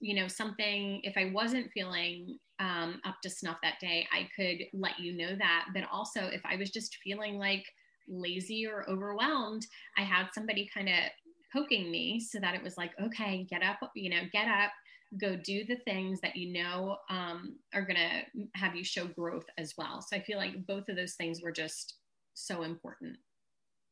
you 0.00 0.14
know 0.14 0.28
something 0.28 1.00
if 1.04 1.16
i 1.16 1.30
wasn't 1.32 1.70
feeling 1.72 2.38
um, 2.58 3.00
up 3.04 3.16
to 3.22 3.30
snuff 3.30 3.56
that 3.62 3.80
day 3.80 4.06
i 4.12 4.28
could 4.36 4.66
let 4.74 4.98
you 4.98 5.16
know 5.16 5.34
that. 5.36 5.66
But 5.74 5.84
also 5.90 6.26
if 6.26 6.42
i 6.44 6.56
was 6.56 6.70
just 6.70 6.96
feeling 7.02 7.38
like 7.38 7.64
lazy 8.08 8.66
or 8.66 8.88
overwhelmed 8.90 9.66
i 9.96 10.02
had 10.02 10.28
somebody 10.34 10.68
kind 10.72 10.88
of 10.88 10.94
poking 11.52 11.90
me 11.90 12.20
so 12.20 12.38
that 12.40 12.54
it 12.54 12.62
was 12.62 12.76
like 12.76 12.92
okay 13.00 13.46
get 13.48 13.62
up 13.62 13.78
you 13.94 14.10
know 14.10 14.22
get 14.32 14.48
up 14.48 14.72
go 15.18 15.36
do 15.36 15.64
the 15.64 15.78
things 15.84 16.20
that 16.20 16.36
you 16.36 16.52
know 16.52 16.96
um, 17.08 17.56
are 17.74 17.82
going 17.82 17.96
to 17.96 18.40
have 18.54 18.76
you 18.76 18.84
show 18.84 19.06
growth 19.06 19.46
as 19.58 19.74
well. 19.76 20.00
So 20.00 20.16
i 20.16 20.20
feel 20.20 20.38
like 20.38 20.66
both 20.66 20.88
of 20.88 20.96
those 20.96 21.14
things 21.14 21.42
were 21.42 21.52
just 21.52 21.96
so 22.34 22.62
important. 22.62 23.16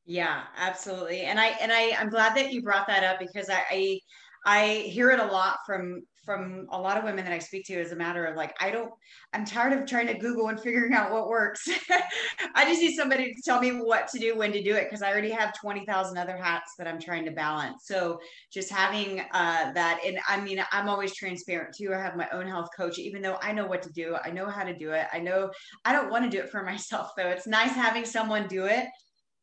Yeah 0.06 0.44
absolutely. 0.56 1.22
And 1.22 1.38
i 1.38 1.48
and 1.60 1.72
i 1.72 1.94
i'm 1.98 2.08
glad 2.08 2.36
that 2.36 2.52
you 2.52 2.62
brought 2.62 2.86
that 2.86 3.04
up 3.04 3.18
because 3.18 3.50
i, 3.50 3.62
I 3.70 4.00
I 4.45 4.85
hear 4.87 5.11
it 5.11 5.21
a 5.21 5.26
lot 5.26 5.59
from 5.66 6.02
from 6.28 6.66
a 6.73 6.78
lot 6.78 6.99
of 6.99 7.04
women 7.04 7.25
that 7.25 7.33
I 7.33 7.38
speak 7.38 7.64
to 7.68 7.80
as 7.80 7.92
a 7.92 7.97
matter 7.97 8.26
of 8.26 8.37
like, 8.37 8.54
I 8.61 8.71
don't, 8.71 8.92
I'm 9.33 9.47
tired 9.47 9.73
of 9.73 9.87
trying 9.87 10.09
to 10.09 10.14
Google 10.18 10.49
and 10.49 10.61
figuring 10.61 10.92
out 10.92 11.11
what 11.11 11.26
works. 11.26 11.66
I 12.54 12.66
just 12.66 12.83
need 12.83 12.95
somebody 12.95 13.33
to 13.33 13.42
tell 13.42 13.62
me 13.62 13.71
what 13.71 14.09
to 14.09 14.18
do, 14.18 14.37
when 14.37 14.52
to 14.52 14.62
do 14.62 14.75
it, 14.75 14.85
because 14.85 15.00
I 15.00 15.11
already 15.11 15.30
have 15.30 15.59
20,000 15.59 16.18
other 16.18 16.37
hats 16.37 16.75
that 16.76 16.87
I'm 16.87 17.00
trying 17.00 17.25
to 17.25 17.30
balance. 17.30 17.85
So 17.87 18.18
just 18.52 18.71
having 18.71 19.21
uh, 19.21 19.73
that, 19.73 20.00
and 20.04 20.18
I 20.28 20.38
mean, 20.38 20.62
I'm 20.71 20.90
always 20.90 21.14
transparent 21.16 21.75
too. 21.75 21.95
I 21.95 21.99
have 21.99 22.14
my 22.14 22.28
own 22.30 22.47
health 22.47 22.68
coach, 22.76 22.99
even 22.99 23.23
though 23.23 23.38
I 23.40 23.52
know 23.52 23.66
what 23.66 23.80
to 23.85 23.92
do, 23.92 24.18
I 24.23 24.30
know 24.30 24.50
how 24.50 24.64
to 24.64 24.76
do 24.76 24.90
it. 24.90 25.07
I 25.11 25.21
know 25.21 25.50
I 25.87 25.95
don't 25.95 26.11
want 26.11 26.25
to 26.25 26.30
do 26.30 26.42
it 26.42 26.50
for 26.50 26.62
myself 26.73 27.12
though. 27.16 27.28
It's 27.28 27.47
nice 27.47 27.73
having 27.73 28.04
someone 28.04 28.49
do 28.49 28.66
it 28.66 28.87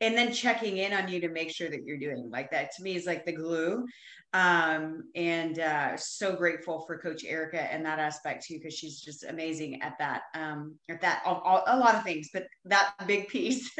and 0.02 0.18
then 0.18 0.34
checking 0.34 0.78
in 0.78 0.94
on 0.94 1.08
you 1.08 1.22
to 1.22 1.30
make 1.30 1.52
sure 1.52 1.70
that 1.70 1.86
you're 1.86 1.98
doing 1.98 2.30
like 2.32 2.52
that. 2.52 2.72
To 2.76 2.84
me 2.84 2.96
is 2.96 3.06
like 3.06 3.26
the 3.26 3.32
glue. 3.32 3.86
Um, 4.34 5.04
and 5.16 5.60
uh, 5.60 5.96
so 5.96 6.36
grateful 6.36 6.84
for 6.86 6.98
coach 6.98 7.24
erica 7.24 7.72
and 7.72 7.86
that 7.86 8.00
aspect 8.00 8.46
too 8.46 8.56
because 8.56 8.74
she's 8.74 9.00
just 9.00 9.24
amazing 9.24 9.82
at 9.82 9.98
that 10.00 10.24
um, 10.34 10.76
at 10.90 11.00
that 11.00 11.22
a, 11.26 11.30
a 11.30 11.78
lot 11.80 11.96
of 11.96 12.04
things 12.04 12.28
but 12.34 12.46
that 12.66 12.94
big 13.08 13.28
piece. 13.30 13.70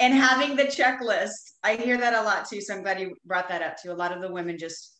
And 0.00 0.14
having 0.14 0.56
the 0.56 0.64
checklist 0.64 1.52
i 1.62 1.76
hear 1.76 1.98
that 1.98 2.14
a 2.14 2.22
lot 2.22 2.48
too 2.48 2.62
so 2.62 2.74
i'm 2.74 2.82
glad 2.82 2.98
you 2.98 3.14
brought 3.26 3.50
that 3.50 3.60
up 3.60 3.76
too. 3.76 3.92
A 3.92 3.92
lot 3.92 4.12
of 4.12 4.22
the 4.22 4.32
women 4.32 4.56
just 4.56 4.93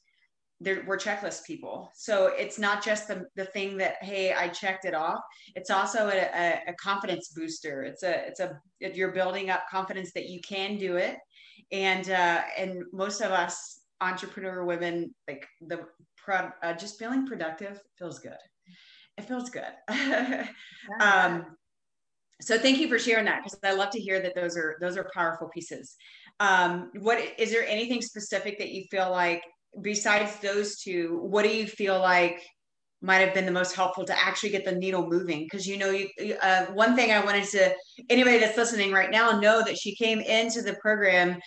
we're 0.87 0.97
checklist 0.97 1.45
people. 1.45 1.91
So 1.95 2.27
it's 2.27 2.59
not 2.59 2.85
just 2.85 3.09
the, 3.09 3.27
the 3.37 3.47
thing 3.47 3.77
that, 3.79 3.97
hey, 4.03 4.33
I 4.33 4.49
checked 4.49 4.85
it 4.85 4.95
off. 4.95 5.21
It's 5.55 5.71
also 5.71 6.09
a, 6.09 6.31
a, 6.35 6.63
a 6.69 6.73
confidence 6.75 7.29
booster. 7.29 7.83
It's 7.83 8.03
a, 8.03 8.27
it's 8.27 8.41
a, 8.41 8.61
you're 8.81 9.13
building 9.13 9.51
up 9.51 9.65
confidence 9.71 10.13
that 10.15 10.29
you 10.29 10.41
can 10.41 10.79
do 10.79 10.97
it. 10.97 11.17
And, 11.73 12.09
uh, 12.11 12.43
and 12.57 12.83
most 12.93 13.21
of 13.21 13.31
us 13.31 13.81
entrepreneur 14.01 14.65
women, 14.65 15.15
like 15.29 15.47
the, 15.61 15.87
pro, 16.17 16.51
uh, 16.63 16.73
just 16.75 16.99
feeling 16.99 17.27
productive 17.27 17.81
feels 17.99 18.19
good. 18.19 18.37
It 19.17 19.25
feels 19.25 19.51
good. 19.51 19.73
um, 21.01 21.57
so 22.41 22.59
thank 22.59 22.79
you 22.79 22.89
for 22.89 22.99
sharing 22.99 23.27
that 23.27 23.43
because 23.45 23.59
I 23.63 23.73
love 23.73 23.91
to 23.91 24.01
hear 24.01 24.21
that 24.21 24.35
those 24.35 24.57
are 24.57 24.77
those 24.81 24.97
are 24.97 25.09
powerful 25.15 25.49
pieces. 25.49 25.97
Um, 26.41 26.91
what 26.99 27.23
is 27.39 27.53
there 27.53 27.67
anything 27.67 28.03
specific 28.03 28.59
that 28.59 28.71
you 28.71 28.85
feel 28.91 29.11
like 29.11 29.43
besides 29.81 30.39
those 30.41 30.81
two, 30.81 31.19
what 31.23 31.45
do 31.45 31.55
you 31.55 31.67
feel 31.67 31.99
like 31.99 32.43
might 33.01 33.19
have 33.19 33.35
been 33.35 33.47
the 33.47 33.53
most 33.53 33.75
helpful 33.75 34.05
to 34.05 34.19
actually 34.19 34.51
get 34.51 34.65
the 34.65 34.75
needle 34.75 35.09
moving? 35.09 35.45
Because 35.45 35.67
you 35.67 35.77
know, 35.77 35.91
you 35.91 36.09
uh, 36.43 36.67
one 36.67 36.97
thing 36.97 37.13
I 37.13 37.25
wanted 37.25 37.45
to 37.51 37.75
anybody 38.09 38.39
that's 38.39 38.57
listening 38.57 38.93
right 38.93 39.11
now 39.11 39.39
know 39.41 39.63
that 39.65 39.79
she 39.79 39.95
came 39.95 40.21
into 40.21 40.63
the 40.63 40.75
program 40.75 41.39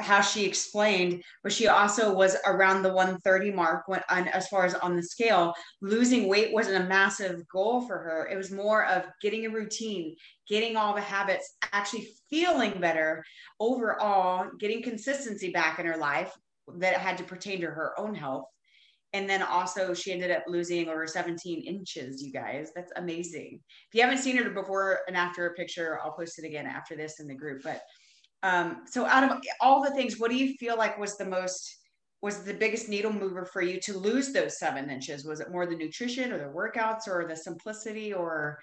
how 0.00 0.20
she 0.20 0.44
explained, 0.44 1.22
but 1.42 1.52
she 1.52 1.68
also 1.68 2.12
was 2.12 2.36
around 2.46 2.82
the 2.82 2.92
130 2.92 3.52
mark 3.52 3.86
when 3.86 4.02
on, 4.10 4.26
as 4.28 4.48
far 4.48 4.64
as 4.64 4.74
on 4.74 4.96
the 4.96 5.02
scale. 5.02 5.54
Losing 5.82 6.28
weight 6.28 6.52
wasn't 6.52 6.84
a 6.84 6.88
massive 6.88 7.46
goal 7.48 7.86
for 7.86 7.98
her. 7.98 8.28
It 8.30 8.36
was 8.36 8.50
more 8.50 8.86
of 8.86 9.04
getting 9.22 9.46
a 9.46 9.50
routine, 9.50 10.16
getting 10.48 10.76
all 10.76 10.94
the 10.94 11.00
habits, 11.00 11.56
actually 11.72 12.08
feeling 12.28 12.80
better 12.80 13.24
overall, 13.60 14.48
getting 14.58 14.82
consistency 14.82 15.50
back 15.50 15.78
in 15.78 15.86
her 15.86 15.96
life, 15.96 16.32
that 16.78 16.96
had 16.96 17.18
to 17.18 17.24
pertain 17.24 17.60
to 17.60 17.66
her 17.66 17.98
own 17.98 18.14
health. 18.14 18.44
And 19.12 19.30
then 19.30 19.42
also, 19.42 19.94
she 19.94 20.10
ended 20.10 20.32
up 20.32 20.42
losing 20.48 20.88
over 20.88 21.06
17 21.06 21.62
inches, 21.62 22.20
you 22.20 22.32
guys. 22.32 22.72
That's 22.74 22.92
amazing. 22.96 23.60
If 23.62 23.94
you 23.94 24.02
haven't 24.02 24.18
seen 24.18 24.36
her 24.36 24.50
before 24.50 25.00
and 25.06 25.16
after 25.16 25.46
a 25.46 25.54
picture, 25.54 26.00
I'll 26.02 26.12
post 26.12 26.38
it 26.40 26.44
again 26.44 26.66
after 26.66 26.96
this 26.96 27.20
in 27.20 27.28
the 27.28 27.34
group. 27.34 27.62
But 27.62 27.80
um, 28.42 28.82
so, 28.86 29.06
out 29.06 29.30
of 29.30 29.38
all 29.60 29.82
the 29.82 29.92
things, 29.92 30.18
what 30.18 30.30
do 30.30 30.36
you 30.36 30.54
feel 30.54 30.76
like 30.76 30.98
was 30.98 31.16
the 31.16 31.24
most, 31.24 31.76
was 32.22 32.42
the 32.42 32.54
biggest 32.54 32.88
needle 32.88 33.12
mover 33.12 33.46
for 33.46 33.62
you 33.62 33.80
to 33.82 33.96
lose 33.96 34.32
those 34.32 34.58
seven 34.58 34.90
inches? 34.90 35.24
Was 35.24 35.40
it 35.40 35.50
more 35.50 35.64
the 35.64 35.76
nutrition 35.76 36.32
or 36.32 36.38
the 36.38 36.52
workouts 36.52 37.06
or 37.06 37.24
the 37.28 37.36
simplicity, 37.36 38.12
or 38.12 38.58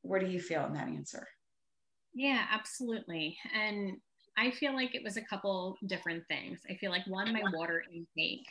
where 0.00 0.20
do 0.20 0.26
you 0.26 0.40
feel 0.40 0.64
in 0.64 0.72
that 0.72 0.88
answer? 0.88 1.26
Yeah, 2.14 2.46
absolutely. 2.50 3.36
And 3.54 3.98
I 4.36 4.50
feel 4.50 4.74
like 4.74 4.94
it 4.94 5.02
was 5.02 5.16
a 5.16 5.22
couple 5.22 5.76
different 5.86 6.24
things. 6.28 6.60
I 6.70 6.74
feel 6.74 6.90
like 6.90 7.06
one, 7.06 7.32
my 7.32 7.42
water 7.54 7.82
intake, 7.92 8.46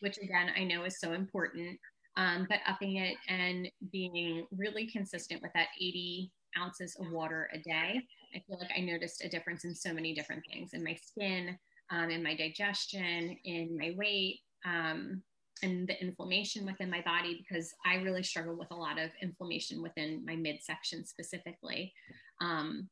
which 0.00 0.18
again, 0.18 0.50
I 0.56 0.64
know 0.64 0.84
is 0.84 1.00
so 1.00 1.12
important, 1.12 1.78
um, 2.16 2.46
but 2.48 2.58
upping 2.66 2.96
it 2.96 3.16
and 3.28 3.68
being 3.90 4.46
really 4.50 4.86
consistent 4.86 5.40
with 5.40 5.52
that 5.54 5.68
80 5.80 6.30
ounces 6.58 6.96
of 7.00 7.10
water 7.10 7.48
a 7.54 7.58
day. 7.58 8.02
I 8.34 8.42
feel 8.46 8.58
like 8.58 8.70
I 8.76 8.80
noticed 8.80 9.24
a 9.24 9.28
difference 9.28 9.64
in 9.64 9.74
so 9.74 9.92
many 9.94 10.14
different 10.14 10.42
things 10.50 10.74
in 10.74 10.84
my 10.84 10.94
skin, 10.94 11.58
um, 11.90 12.10
in 12.10 12.22
my 12.22 12.36
digestion, 12.36 13.36
in 13.44 13.76
my 13.78 13.94
weight, 13.96 14.40
um, 14.64 15.22
and 15.62 15.88
the 15.88 16.00
inflammation 16.00 16.64
within 16.64 16.90
my 16.90 17.02
body 17.02 17.38
because 17.38 17.72
I 17.84 17.96
really 17.96 18.22
struggle 18.22 18.56
with 18.56 18.70
a 18.70 18.76
lot 18.76 18.98
of 18.98 19.10
inflammation 19.20 19.82
within 19.82 20.24
my 20.24 20.36
midsection 20.36 21.04
specifically. 21.04 21.92
Um, 22.40 22.88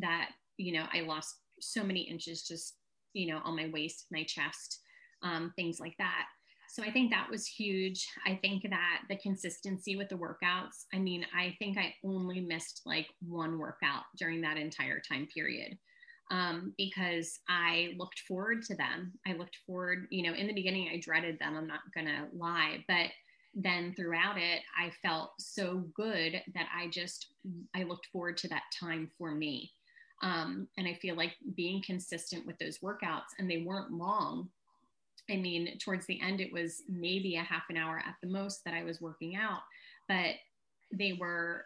that 0.00 0.30
you 0.56 0.72
know 0.72 0.86
I 0.92 1.00
lost 1.00 1.36
so 1.60 1.82
many 1.82 2.00
inches 2.00 2.42
just 2.42 2.76
you 3.12 3.26
know 3.26 3.40
on 3.44 3.56
my 3.56 3.70
waist 3.72 4.06
my 4.10 4.24
chest 4.24 4.80
um, 5.22 5.52
things 5.56 5.80
like 5.80 5.94
that. 5.98 6.26
So 6.68 6.82
i 6.82 6.90
think 6.90 7.10
that 7.10 7.30
was 7.30 7.46
huge. 7.46 8.06
I 8.26 8.38
think 8.42 8.64
that 8.68 9.02
the 9.08 9.16
consistency 9.16 9.96
with 9.96 10.08
the 10.08 10.16
workouts 10.16 10.84
i 10.92 10.98
mean 10.98 11.24
i 11.34 11.54
think 11.58 11.78
i 11.78 11.94
only 12.04 12.40
missed 12.40 12.82
like 12.84 13.06
one 13.20 13.58
workout 13.58 14.02
during 14.18 14.40
that 14.42 14.56
entire 14.56 15.00
time 15.00 15.26
period 15.32 15.78
um, 16.30 16.74
because 16.76 17.38
i 17.48 17.94
looked 17.98 18.20
forward 18.28 18.62
to 18.64 18.76
them. 18.76 19.12
I 19.26 19.32
looked 19.34 19.56
forward 19.66 20.06
you 20.10 20.24
know 20.24 20.36
in 20.36 20.46
the 20.48 20.54
beginning 20.54 20.88
i 20.92 21.00
dreaded 21.00 21.38
them 21.38 21.56
i'm 21.56 21.68
not 21.68 21.80
gonna 21.94 22.28
lie 22.34 22.84
but 22.88 23.10
then 23.54 23.94
throughout 23.94 24.36
it 24.36 24.60
i 24.78 24.90
felt 25.02 25.30
so 25.38 25.84
good 25.94 26.42
that 26.54 26.68
i 26.76 26.88
just 26.88 27.28
i 27.74 27.84
looked 27.84 28.06
forward 28.12 28.36
to 28.36 28.48
that 28.48 28.64
time 28.78 29.10
for 29.16 29.34
me 29.34 29.72
um, 30.22 30.68
and 30.78 30.86
I 30.86 30.94
feel 30.94 31.14
like 31.14 31.34
being 31.54 31.82
consistent 31.82 32.46
with 32.46 32.58
those 32.58 32.78
workouts, 32.78 33.34
and 33.38 33.50
they 33.50 33.58
weren't 33.58 33.92
long. 33.92 34.48
I 35.30 35.36
mean, 35.36 35.76
towards 35.78 36.06
the 36.06 36.20
end, 36.20 36.40
it 36.40 36.52
was 36.52 36.82
maybe 36.88 37.36
a 37.36 37.42
half 37.42 37.64
an 37.68 37.76
hour 37.76 37.98
at 37.98 38.14
the 38.22 38.28
most 38.28 38.64
that 38.64 38.74
I 38.74 38.84
was 38.84 39.00
working 39.00 39.36
out, 39.36 39.60
but 40.08 40.36
they 40.92 41.14
were 41.14 41.64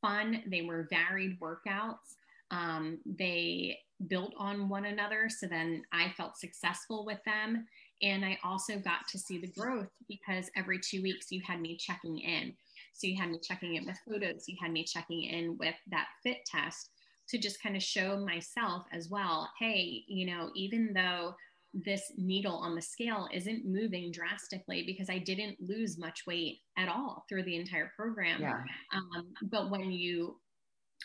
fun, 0.00 0.42
they 0.46 0.62
were 0.62 0.88
varied 0.90 1.40
workouts. 1.40 2.16
Um, 2.50 2.98
they 3.04 3.78
built 4.06 4.32
on 4.38 4.68
one 4.68 4.86
another. 4.86 5.28
So 5.28 5.46
then 5.46 5.82
I 5.92 6.12
felt 6.16 6.36
successful 6.36 7.04
with 7.04 7.18
them. 7.24 7.66
And 8.00 8.24
I 8.24 8.38
also 8.44 8.78
got 8.78 9.08
to 9.08 9.18
see 9.18 9.38
the 9.38 9.48
growth 9.48 9.90
because 10.08 10.50
every 10.56 10.78
two 10.78 11.02
weeks 11.02 11.32
you 11.32 11.42
had 11.44 11.60
me 11.60 11.76
checking 11.76 12.18
in. 12.18 12.54
So 12.94 13.06
you 13.06 13.16
had 13.16 13.30
me 13.30 13.40
checking 13.42 13.74
in 13.74 13.86
with 13.86 13.98
photos, 14.08 14.48
you 14.48 14.56
had 14.60 14.72
me 14.72 14.84
checking 14.84 15.22
in 15.24 15.56
with 15.58 15.74
that 15.90 16.08
fit 16.22 16.38
test 16.44 16.90
to 17.28 17.38
just 17.38 17.62
kind 17.62 17.76
of 17.76 17.82
show 17.82 18.18
myself 18.18 18.84
as 18.92 19.08
well 19.08 19.48
hey, 19.58 20.04
you 20.06 20.26
know, 20.26 20.50
even 20.54 20.92
though 20.94 21.34
this 21.74 22.12
needle 22.16 22.56
on 22.56 22.74
the 22.74 22.82
scale 22.82 23.28
isn't 23.32 23.66
moving 23.66 24.10
drastically 24.10 24.84
because 24.86 25.10
I 25.10 25.18
didn't 25.18 25.60
lose 25.60 25.98
much 25.98 26.26
weight 26.26 26.60
at 26.76 26.88
all 26.88 27.24
through 27.28 27.44
the 27.44 27.56
entire 27.56 27.92
program. 27.94 28.40
Yeah. 28.40 28.62
Um, 28.94 29.28
but 29.42 29.70
when 29.70 29.90
you 29.92 30.36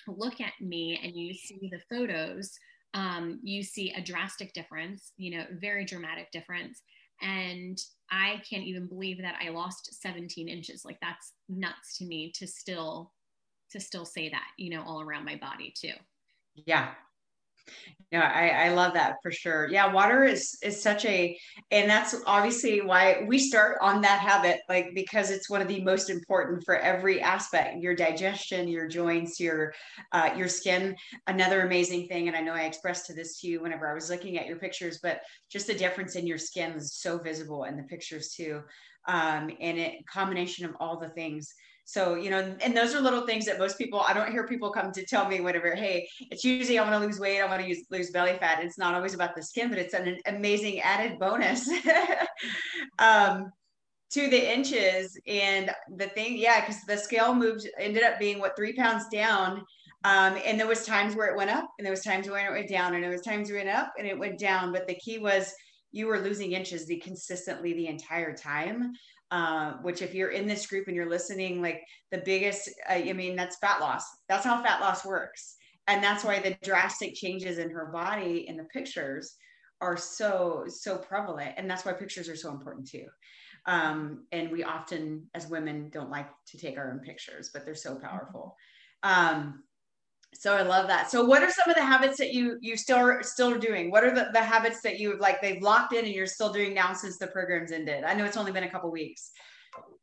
look 0.07 0.39
at 0.39 0.53
me 0.61 0.99
and 1.03 1.13
you 1.15 1.33
see 1.33 1.69
the 1.71 1.81
photos, 1.89 2.51
um, 2.93 3.39
you 3.43 3.63
see 3.63 3.91
a 3.91 4.01
drastic 4.01 4.53
difference, 4.53 5.11
you 5.17 5.37
know, 5.37 5.45
very 5.59 5.83
dramatic 5.83 6.31
difference. 6.31 6.81
And 7.21 7.77
I 8.11 8.41
can't 8.49 8.65
even 8.65 8.87
believe 8.87 9.21
that 9.21 9.35
I 9.43 9.49
lost 9.49 10.01
17 10.01 10.47
inches. 10.47 10.83
Like 10.85 10.97
that's 11.01 11.33
nuts 11.49 11.97
to 11.97 12.05
me 12.05 12.31
to 12.35 12.47
still 12.47 13.11
to 13.71 13.79
still 13.79 14.05
say 14.05 14.29
that, 14.29 14.47
you 14.57 14.69
know, 14.69 14.83
all 14.83 15.01
around 15.01 15.25
my 15.25 15.35
body 15.35 15.73
too. 15.75 15.93
Yeah, 16.55 16.93
yeah, 18.11 18.31
I, 18.31 18.67
I 18.67 18.69
love 18.73 18.93
that 18.93 19.15
for 19.23 19.31
sure. 19.31 19.67
Yeah, 19.71 19.91
water 19.91 20.23
is 20.23 20.55
is 20.61 20.79
such 20.81 21.03
a 21.05 21.35
and 21.71 21.89
that's 21.89 22.15
obviously 22.27 22.79
why 22.81 23.23
we 23.27 23.39
start 23.39 23.79
on 23.81 24.01
that 24.01 24.19
habit, 24.19 24.59
like 24.69 24.91
because 24.93 25.31
it's 25.31 25.49
one 25.49 25.63
of 25.63 25.67
the 25.67 25.83
most 25.83 26.11
important 26.11 26.63
for 26.63 26.77
every 26.77 27.21
aspect, 27.21 27.81
your 27.81 27.95
digestion, 27.95 28.67
your 28.67 28.87
joints, 28.87 29.39
your 29.39 29.73
uh, 30.11 30.29
your 30.37 30.47
skin. 30.47 30.95
Another 31.25 31.61
amazing 31.65 32.07
thing, 32.07 32.27
and 32.27 32.37
I 32.37 32.41
know 32.41 32.53
I 32.53 32.63
expressed 32.65 33.07
to 33.07 33.15
this 33.15 33.39
to 33.41 33.47
you 33.47 33.61
whenever 33.63 33.89
I 33.89 33.95
was 33.95 34.11
looking 34.11 34.37
at 34.37 34.45
your 34.45 34.57
pictures, 34.57 34.99
but 35.01 35.21
just 35.51 35.65
the 35.65 35.73
difference 35.73 36.15
in 36.15 36.27
your 36.27 36.37
skin 36.37 36.73
is 36.73 36.93
so 36.93 37.17
visible 37.17 37.63
in 37.63 37.77
the 37.77 37.83
pictures 37.83 38.29
too. 38.29 38.61
Um, 39.07 39.49
and 39.59 39.79
it 39.79 40.05
combination 40.07 40.65
of 40.65 40.75
all 40.79 40.99
the 40.99 41.09
things 41.09 41.51
so, 41.85 42.15
you 42.15 42.29
know, 42.29 42.55
and 42.61 42.75
those 42.75 42.95
are 42.95 43.01
little 43.01 43.25
things 43.25 43.45
that 43.45 43.59
most 43.59 43.77
people, 43.77 43.99
I 43.99 44.13
don't 44.13 44.31
hear 44.31 44.47
people 44.47 44.71
come 44.71 44.91
to 44.93 45.05
tell 45.05 45.27
me 45.27 45.41
whatever, 45.41 45.75
hey, 45.75 46.07
it's 46.31 46.43
usually 46.43 46.79
I 46.79 46.89
want 46.89 47.01
to 47.01 47.05
lose 47.05 47.19
weight, 47.19 47.41
I 47.41 47.45
want 47.45 47.61
to 47.61 47.67
use, 47.67 47.85
lose 47.89 48.11
belly 48.11 48.37
fat. 48.39 48.63
It's 48.63 48.77
not 48.77 48.93
always 48.93 49.13
about 49.13 49.35
the 49.35 49.43
skin, 49.43 49.69
but 49.69 49.77
it's 49.77 49.93
an 49.93 50.17
amazing 50.25 50.79
added 50.79 51.19
bonus 51.19 51.69
um, 52.99 53.51
to 54.11 54.29
the 54.29 54.53
inches. 54.53 55.19
And 55.27 55.71
the 55.97 56.07
thing, 56.07 56.37
yeah, 56.37 56.61
because 56.61 56.81
the 56.83 56.97
scale 56.97 57.35
moved, 57.35 57.67
ended 57.77 58.03
up 58.03 58.17
being 58.17 58.39
what, 58.39 58.55
three 58.55 58.73
pounds 58.73 59.05
down. 59.11 59.63
Um, 60.05 60.37
and 60.45 60.59
there 60.59 60.67
was 60.67 60.85
times 60.85 61.15
where 61.15 61.27
it 61.27 61.37
went 61.37 61.49
up 61.49 61.69
and 61.77 61.85
there 61.85 61.93
was 61.93 62.03
times 62.03 62.29
where 62.29 62.45
it 62.45 62.57
went 62.57 62.69
down 62.69 62.93
and 62.93 63.03
there 63.03 63.11
was 63.11 63.21
times 63.21 63.49
it 63.49 63.55
went 63.55 63.69
up 63.69 63.93
and 63.97 64.07
it 64.07 64.17
went 64.17 64.39
down. 64.39 64.71
But 64.71 64.87
the 64.87 64.95
key 64.95 65.17
was 65.17 65.53
you 65.93 66.07
were 66.07 66.19
losing 66.19 66.51
inches 66.53 66.85
the 66.85 66.97
consistently 66.97 67.73
the 67.73 67.87
entire 67.87 68.35
time. 68.35 68.93
Uh, 69.33 69.77
which 69.81 70.03
if 70.03 70.13
you're 70.13 70.29
in 70.29 70.45
this 70.45 70.67
group 70.67 70.85
and 70.85 70.95
you're 70.95 71.09
listening, 71.09 71.59
like 71.59 71.81
the 72.11 72.19
biggest, 72.19 72.69
uh, 72.87 72.93
I 72.93 73.13
mean, 73.13 73.35
that's 73.35 73.57
fat 73.57 73.81
loss. 73.81 74.03
That's 74.29 74.45
how 74.45 74.61
fat 74.61 74.79
loss 74.79 75.03
works. 75.03 75.55
And 75.87 76.03
that's 76.03 76.23
why 76.23 76.39
the 76.39 76.55
drastic 76.61 77.15
changes 77.15 77.57
in 77.57 77.71
her 77.71 77.87
body 77.87 78.45
in 78.47 78.57
the 78.57 78.65
pictures 78.65 79.35
are 79.81 79.97
so, 79.97 80.65
so 80.67 80.99
prevalent. 80.99 81.55
And 81.57 81.67
that's 81.67 81.83
why 81.83 81.93
pictures 81.93 82.29
are 82.29 82.35
so 82.35 82.51
important 82.51 82.87
too. 82.87 83.07
Um, 83.65 84.27
and 84.31 84.51
we 84.51 84.63
often, 84.63 85.23
as 85.33 85.47
women, 85.47 85.89
don't 85.89 86.11
like 86.11 86.29
to 86.49 86.59
take 86.59 86.77
our 86.77 86.91
own 86.91 86.99
pictures, 86.99 87.49
but 87.51 87.65
they're 87.65 87.73
so 87.73 87.95
powerful. 87.95 88.55
Um, 89.01 89.63
so 90.33 90.55
I 90.55 90.61
love 90.61 90.87
that. 90.87 91.09
So 91.09 91.23
what 91.23 91.43
are 91.43 91.49
some 91.49 91.69
of 91.69 91.75
the 91.75 91.83
habits 91.83 92.17
that 92.17 92.33
you 92.33 92.57
you 92.61 92.75
still 92.75 93.17
still 93.21 93.51
are 93.53 93.57
doing? 93.57 93.91
What 93.91 94.03
are 94.03 94.13
the, 94.13 94.29
the 94.33 94.41
habits 94.41 94.81
that 94.81 94.99
you 94.99 95.17
like 95.17 95.41
they've 95.41 95.61
locked 95.61 95.93
in 95.93 96.05
and 96.05 96.13
you're 96.13 96.27
still 96.27 96.51
doing 96.51 96.73
now 96.73 96.93
since 96.93 97.17
the 97.17 97.27
program's 97.27 97.71
ended? 97.71 98.03
I 98.03 98.13
know 98.13 98.25
it's 98.25 98.37
only 98.37 98.51
been 98.51 98.63
a 98.63 98.69
couple 98.69 98.91
weeks. 98.91 99.31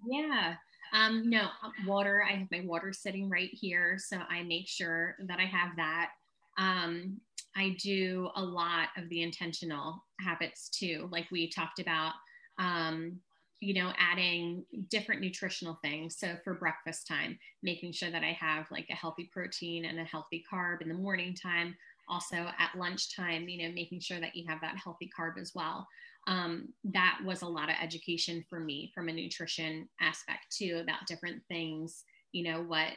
Yeah. 0.07 0.55
Um, 0.93 1.31
no, 1.31 1.49
water. 1.87 2.25
I 2.29 2.37
have 2.37 2.49
my 2.51 2.63
water 2.65 2.93
sitting 2.93 3.29
right 3.29 3.51
here. 3.53 3.97
So 3.99 4.19
I 4.29 4.43
make 4.43 4.69
sure 4.69 5.17
that 5.27 5.39
I 5.39 5.45
have 5.45 5.77
that. 5.77 6.11
Um, 6.59 7.21
I 7.57 7.77
do 7.83 8.31
a 8.37 8.43
lot 8.43 8.89
of 8.97 9.09
the 9.09 9.23
intentional 9.23 10.05
habits 10.21 10.69
too, 10.69 11.09
like 11.11 11.27
we 11.31 11.49
talked 11.49 11.79
about. 11.79 12.13
Um, 12.59 13.21
you 13.61 13.75
know, 13.75 13.93
adding 13.99 14.65
different 14.89 15.21
nutritional 15.21 15.79
things. 15.83 16.17
So 16.17 16.37
for 16.43 16.55
breakfast 16.55 17.07
time, 17.07 17.39
making 17.63 17.93
sure 17.93 18.11
that 18.11 18.25
I 18.25 18.37
have 18.41 18.67
like 18.71 18.87
a 18.91 18.95
healthy 18.95 19.29
protein 19.31 19.85
and 19.85 20.01
a 20.01 20.05
healthy 20.05 20.43
carb 20.51 20.81
in 20.81 20.89
the 20.89 20.95
morning 20.95 21.35
time. 21.35 21.77
Also 22.09 22.37
at 22.37 22.77
lunchtime, 22.77 23.49
you 23.49 23.63
know, 23.69 23.75
making 23.75 24.01
sure 24.01 24.19
that 24.19 24.35
you 24.35 24.45
have 24.49 24.61
that 24.63 24.77
healthy 24.83 25.11
carb 25.17 25.39
as 25.39 25.53
well. 25.55 25.87
Um, 26.27 26.73
that 26.85 27.19
was 27.25 27.43
a 27.43 27.47
lot 27.47 27.69
of 27.69 27.77
education 27.81 28.45
for 28.49 28.61
me 28.61 28.91
from 28.95 29.09
a 29.09 29.13
nutrition 29.13 29.89
aspect 30.01 30.57
too 30.57 30.81
about 30.83 31.07
different 31.07 31.43
things, 31.49 32.05
you 32.33 32.51
know, 32.51 32.63
what 32.63 32.89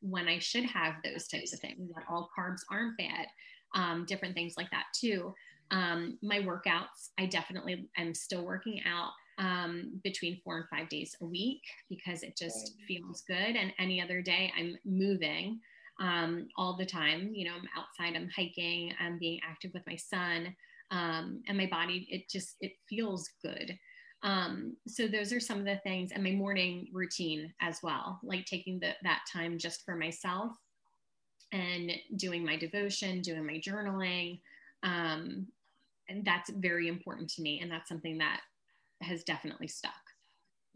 when 0.00 0.28
I 0.28 0.38
should 0.38 0.64
have 0.64 0.94
those 1.04 1.26
types 1.26 1.52
of 1.52 1.60
things, 1.60 1.90
that 1.94 2.04
all 2.08 2.30
carbs 2.38 2.60
aren't 2.70 2.96
bad, 2.96 3.26
um, 3.74 4.04
different 4.06 4.34
things 4.34 4.54
like 4.56 4.70
that 4.70 4.84
too. 4.94 5.34
Um, 5.72 6.16
my 6.22 6.38
workouts, 6.38 7.10
I 7.18 7.26
definitely 7.26 7.88
am 7.96 8.14
still 8.14 8.44
working 8.44 8.80
out 8.86 9.10
um, 9.38 10.00
between 10.02 10.40
four 10.42 10.56
and 10.58 10.68
five 10.68 10.88
days 10.88 11.14
a 11.20 11.26
week 11.26 11.62
because 11.88 12.22
it 12.22 12.36
just 12.36 12.74
feels 12.86 13.22
good. 13.26 13.56
And 13.56 13.72
any 13.78 14.00
other 14.00 14.22
day, 14.22 14.52
I'm 14.56 14.76
moving 14.84 15.60
um, 16.00 16.48
all 16.56 16.76
the 16.76 16.86
time. 16.86 17.30
You 17.34 17.46
know, 17.46 17.54
I'm 17.54 17.68
outside, 17.76 18.16
I'm 18.16 18.30
hiking, 18.34 18.92
I'm 19.00 19.18
being 19.18 19.40
active 19.48 19.72
with 19.74 19.86
my 19.86 19.96
son, 19.96 20.54
um, 20.90 21.42
and 21.48 21.58
my 21.58 21.66
body, 21.66 22.06
it 22.10 22.28
just 22.30 22.56
it 22.60 22.72
feels 22.88 23.28
good. 23.42 23.76
Um, 24.22 24.76
so 24.86 25.06
those 25.06 25.32
are 25.32 25.40
some 25.40 25.58
of 25.58 25.64
the 25.64 25.80
things, 25.82 26.12
and 26.12 26.22
my 26.22 26.32
morning 26.32 26.88
routine 26.92 27.52
as 27.60 27.78
well, 27.82 28.20
like 28.22 28.44
taking 28.46 28.78
the, 28.80 28.92
that 29.02 29.20
time 29.32 29.58
just 29.58 29.84
for 29.84 29.96
myself 29.96 30.52
and 31.52 31.92
doing 32.16 32.44
my 32.44 32.56
devotion, 32.56 33.20
doing 33.20 33.46
my 33.46 33.60
journaling. 33.64 34.40
Um, 34.82 35.46
and 36.08 36.24
that's 36.24 36.50
very 36.50 36.88
important 36.88 37.28
to 37.30 37.42
me, 37.42 37.60
and 37.60 37.70
that's 37.70 37.88
something 37.88 38.18
that 38.18 38.40
has 39.00 39.24
definitely 39.24 39.68
stuck. 39.68 39.92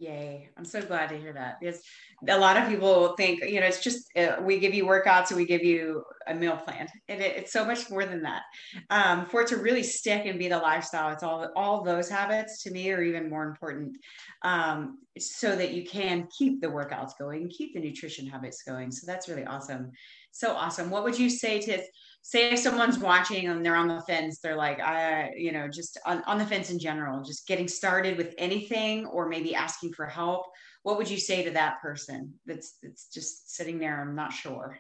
Yay. 0.01 0.49
I'm 0.57 0.65
so 0.65 0.81
glad 0.81 1.11
to 1.11 1.19
hear 1.19 1.35
that 1.35 1.61
because 1.61 1.83
a 2.27 2.39
lot 2.39 2.57
of 2.57 2.67
people 2.67 3.15
think, 3.19 3.45
you 3.45 3.61
know, 3.61 3.67
it's 3.67 3.83
just 3.83 4.09
uh, 4.17 4.37
we 4.41 4.59
give 4.59 4.73
you 4.73 4.87
workouts 4.87 5.29
and 5.29 5.37
we 5.37 5.45
give 5.45 5.63
you 5.63 6.03
a 6.27 6.35
meal 6.35 6.57
plan. 6.57 6.89
And 7.09 7.21
it, 7.21 7.37
it's 7.37 7.53
so 7.53 7.67
much 7.67 7.91
more 7.91 8.07
than 8.07 8.23
that. 8.23 8.41
Um, 8.89 9.27
for 9.27 9.43
it 9.43 9.49
to 9.49 9.59
really 9.59 9.83
stick 9.83 10.25
and 10.25 10.39
be 10.39 10.49
the 10.49 10.57
lifestyle, 10.57 11.13
it's 11.13 11.23
all, 11.23 11.47
all 11.55 11.85
those 11.85 12.09
habits 12.09 12.63
to 12.63 12.71
me 12.71 12.91
are 12.91 13.03
even 13.03 13.29
more 13.29 13.45
important 13.45 13.99
um, 14.41 15.01
so 15.19 15.55
that 15.55 15.75
you 15.75 15.85
can 15.85 16.27
keep 16.37 16.63
the 16.63 16.69
workouts 16.69 17.11
going, 17.19 17.51
keep 17.51 17.75
the 17.75 17.81
nutrition 17.81 18.27
habits 18.27 18.63
going. 18.63 18.91
So 18.91 19.05
that's 19.07 19.29
really 19.29 19.45
awesome. 19.45 19.91
So 20.33 20.53
awesome. 20.53 20.89
What 20.89 21.05
would 21.05 21.19
you 21.19 21.29
say 21.29 21.61
to 21.61 21.83
say 22.23 22.53
if 22.53 22.59
someone's 22.59 22.99
watching 22.99 23.49
and 23.49 23.65
they're 23.65 23.77
on 23.77 23.89
the 23.89 24.03
fence, 24.03 24.41
they're 24.41 24.57
like, 24.57 24.81
I, 24.81 25.33
you 25.37 25.53
know, 25.53 25.69
just 25.69 25.99
on, 26.07 26.23
on 26.25 26.39
the 26.39 26.47
fence 26.47 26.71
in 26.71 26.79
general, 26.79 27.23
just 27.23 27.47
getting 27.47 27.69
started 27.69 28.17
with 28.17 28.35
anything 28.39 29.07
or 29.07 29.29
maybe 29.29 29.55
asking 29.55 29.93
for 29.93 30.07
help, 30.07 30.47
what 30.83 30.97
would 30.97 31.11
you 31.11 31.19
say 31.19 31.45
to 31.45 31.51
that 31.53 31.81
person 31.81 32.35
that's 32.47 32.77
that's 32.83 33.09
just 33.09 33.55
sitting 33.55 33.79
there? 33.79 34.01
I'm 34.01 34.15
not 34.15 34.33
sure. 34.33 34.79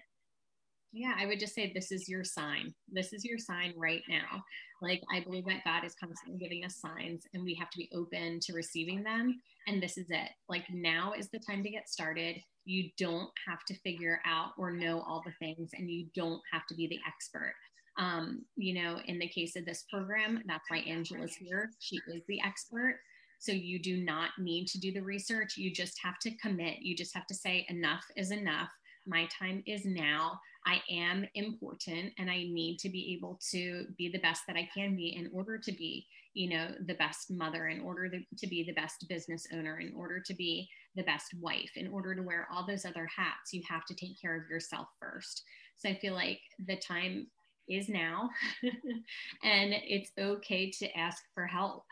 Yeah, 0.92 1.14
I 1.16 1.26
would 1.26 1.38
just 1.38 1.54
say 1.54 1.70
this 1.72 1.92
is 1.92 2.08
your 2.08 2.24
sign. 2.24 2.74
This 2.90 3.12
is 3.12 3.24
your 3.24 3.38
sign 3.38 3.74
right 3.76 4.02
now. 4.08 4.42
Like 4.82 5.02
I 5.14 5.20
believe 5.20 5.44
that 5.46 5.64
God 5.64 5.84
is 5.84 5.94
constantly 5.94 6.38
giving 6.38 6.64
us 6.64 6.80
signs 6.80 7.24
and 7.32 7.44
we 7.44 7.54
have 7.54 7.70
to 7.70 7.78
be 7.78 7.90
open 7.94 8.40
to 8.40 8.52
receiving 8.52 9.02
them. 9.02 9.40
And 9.68 9.80
this 9.80 9.96
is 9.96 10.06
it. 10.10 10.30
Like 10.48 10.64
now 10.72 11.12
is 11.16 11.28
the 11.28 11.38
time 11.38 11.62
to 11.62 11.70
get 11.70 11.88
started. 11.88 12.36
You 12.64 12.90
don't 12.98 13.30
have 13.48 13.64
to 13.68 13.78
figure 13.80 14.20
out 14.26 14.50
or 14.58 14.72
know 14.72 15.02
all 15.02 15.22
the 15.24 15.32
things 15.38 15.70
and 15.74 15.88
you 15.88 16.06
don't 16.14 16.40
have 16.52 16.66
to 16.68 16.74
be 16.74 16.88
the 16.88 16.98
expert. 17.06 17.54
Um, 17.98 18.42
you 18.56 18.74
know, 18.74 18.98
in 19.06 19.18
the 19.18 19.28
case 19.28 19.56
of 19.56 19.66
this 19.66 19.84
program, 19.90 20.42
that's 20.46 20.68
why 20.68 20.78
Angela's 20.78 21.34
here. 21.34 21.70
She 21.78 21.96
is 22.08 22.22
the 22.26 22.40
expert. 22.44 22.98
So 23.38 23.52
you 23.52 23.78
do 23.78 24.02
not 24.02 24.30
need 24.38 24.66
to 24.68 24.80
do 24.80 24.92
the 24.92 25.02
research. 25.02 25.56
You 25.56 25.72
just 25.72 25.98
have 26.02 26.18
to 26.22 26.36
commit. 26.36 26.78
You 26.80 26.96
just 26.96 27.14
have 27.14 27.26
to 27.28 27.34
say, 27.34 27.66
enough 27.68 28.04
is 28.16 28.32
enough. 28.32 28.70
My 29.06 29.28
time 29.38 29.62
is 29.66 29.84
now. 29.84 30.38
I 30.66 30.80
am 30.90 31.26
important 31.34 32.12
and 32.18 32.30
I 32.30 32.36
need 32.36 32.78
to 32.80 32.88
be 32.88 33.16
able 33.16 33.38
to 33.50 33.86
be 33.96 34.10
the 34.10 34.18
best 34.18 34.42
that 34.46 34.56
I 34.56 34.68
can 34.74 34.94
be 34.94 35.16
in 35.16 35.30
order 35.32 35.58
to 35.58 35.72
be, 35.72 36.06
you 36.34 36.50
know, 36.50 36.68
the 36.86 36.94
best 36.94 37.30
mother, 37.30 37.68
in 37.68 37.80
order 37.80 38.08
to, 38.08 38.46
be 38.46 38.64
the 38.64 38.74
best 38.74 39.06
business 39.08 39.46
owner, 39.52 39.80
in 39.80 39.92
order 39.96 40.20
to 40.20 40.34
be 40.34 40.68
the 40.96 41.02
best 41.04 41.34
wife, 41.40 41.70
in 41.76 41.88
order 41.88 42.14
to 42.14 42.22
wear 42.22 42.46
all 42.52 42.66
those 42.66 42.84
other 42.84 43.08
hats, 43.14 43.52
you 43.52 43.62
have 43.68 43.84
to 43.86 43.94
take 43.94 44.20
care 44.20 44.36
of 44.36 44.50
yourself 44.50 44.88
first. 45.00 45.42
So 45.76 45.88
I 45.88 45.98
feel 45.98 46.14
like 46.14 46.40
the 46.66 46.76
time 46.76 47.26
is 47.68 47.88
now 47.88 48.28
and 48.62 49.74
it's 49.86 50.10
okay 50.18 50.70
to 50.70 50.98
ask 50.98 51.22
for 51.34 51.46
help. 51.46 51.84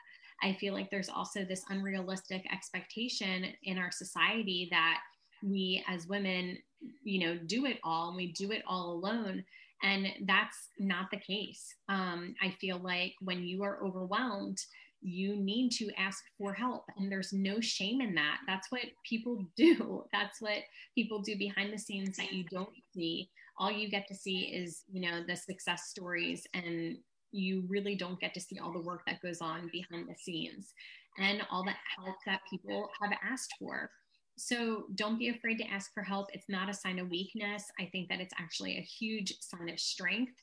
I 0.42 0.52
feel 0.54 0.74
like 0.74 0.90
there's 0.90 1.08
also 1.08 1.44
this 1.44 1.64
unrealistic 1.70 2.44
expectation 2.52 3.46
in 3.64 3.78
our 3.78 3.90
society 3.90 4.68
that 4.70 5.00
we 5.42 5.84
as 5.88 6.06
women 6.06 6.58
you 7.02 7.20
know 7.20 7.38
do 7.46 7.66
it 7.66 7.78
all 7.82 8.08
and 8.08 8.16
we 8.16 8.32
do 8.32 8.52
it 8.52 8.62
all 8.66 8.92
alone. 8.92 9.44
And 9.82 10.08
that's 10.26 10.70
not 10.80 11.10
the 11.12 11.18
case. 11.18 11.74
Um, 11.88 12.34
I 12.42 12.50
feel 12.60 12.78
like 12.78 13.14
when 13.20 13.44
you 13.44 13.62
are 13.62 13.82
overwhelmed, 13.84 14.58
you 15.00 15.36
need 15.36 15.70
to 15.70 15.88
ask 15.96 16.24
for 16.36 16.52
help 16.52 16.84
and 16.96 17.10
there's 17.10 17.32
no 17.32 17.60
shame 17.60 18.00
in 18.00 18.12
that. 18.16 18.38
That's 18.48 18.72
what 18.72 18.82
people 19.08 19.46
do. 19.56 20.04
That's 20.12 20.40
what 20.40 20.58
people 20.94 21.20
do 21.20 21.36
behind 21.36 21.72
the 21.72 21.78
scenes 21.78 22.16
that 22.16 22.32
you 22.32 22.44
don't 22.50 22.68
see. 22.92 23.30
All 23.56 23.70
you 23.70 23.88
get 23.88 24.06
to 24.08 24.14
see 24.14 24.40
is 24.40 24.82
you 24.90 25.00
know 25.00 25.22
the 25.26 25.36
success 25.36 25.84
stories 25.88 26.46
and 26.54 26.98
you 27.30 27.64
really 27.68 27.94
don't 27.94 28.20
get 28.20 28.32
to 28.34 28.40
see 28.40 28.58
all 28.58 28.72
the 28.72 28.80
work 28.80 29.02
that 29.06 29.20
goes 29.20 29.40
on 29.40 29.70
behind 29.70 30.08
the 30.08 30.14
scenes 30.14 30.72
and 31.18 31.42
all 31.50 31.62
the 31.62 31.74
help 31.96 32.16
that 32.24 32.40
people 32.48 32.88
have 33.02 33.12
asked 33.22 33.52
for 33.58 33.90
so 34.38 34.84
don't 34.94 35.18
be 35.18 35.28
afraid 35.28 35.58
to 35.58 35.68
ask 35.68 35.92
for 35.92 36.02
help. 36.02 36.28
It's 36.32 36.48
not 36.48 36.70
a 36.70 36.74
sign 36.74 36.98
of 36.98 37.10
weakness. 37.10 37.64
I 37.78 37.86
think 37.86 38.08
that 38.08 38.20
it's 38.20 38.34
actually 38.38 38.78
a 38.78 38.82
huge 38.82 39.34
sign 39.40 39.68
of 39.68 39.80
strength, 39.80 40.34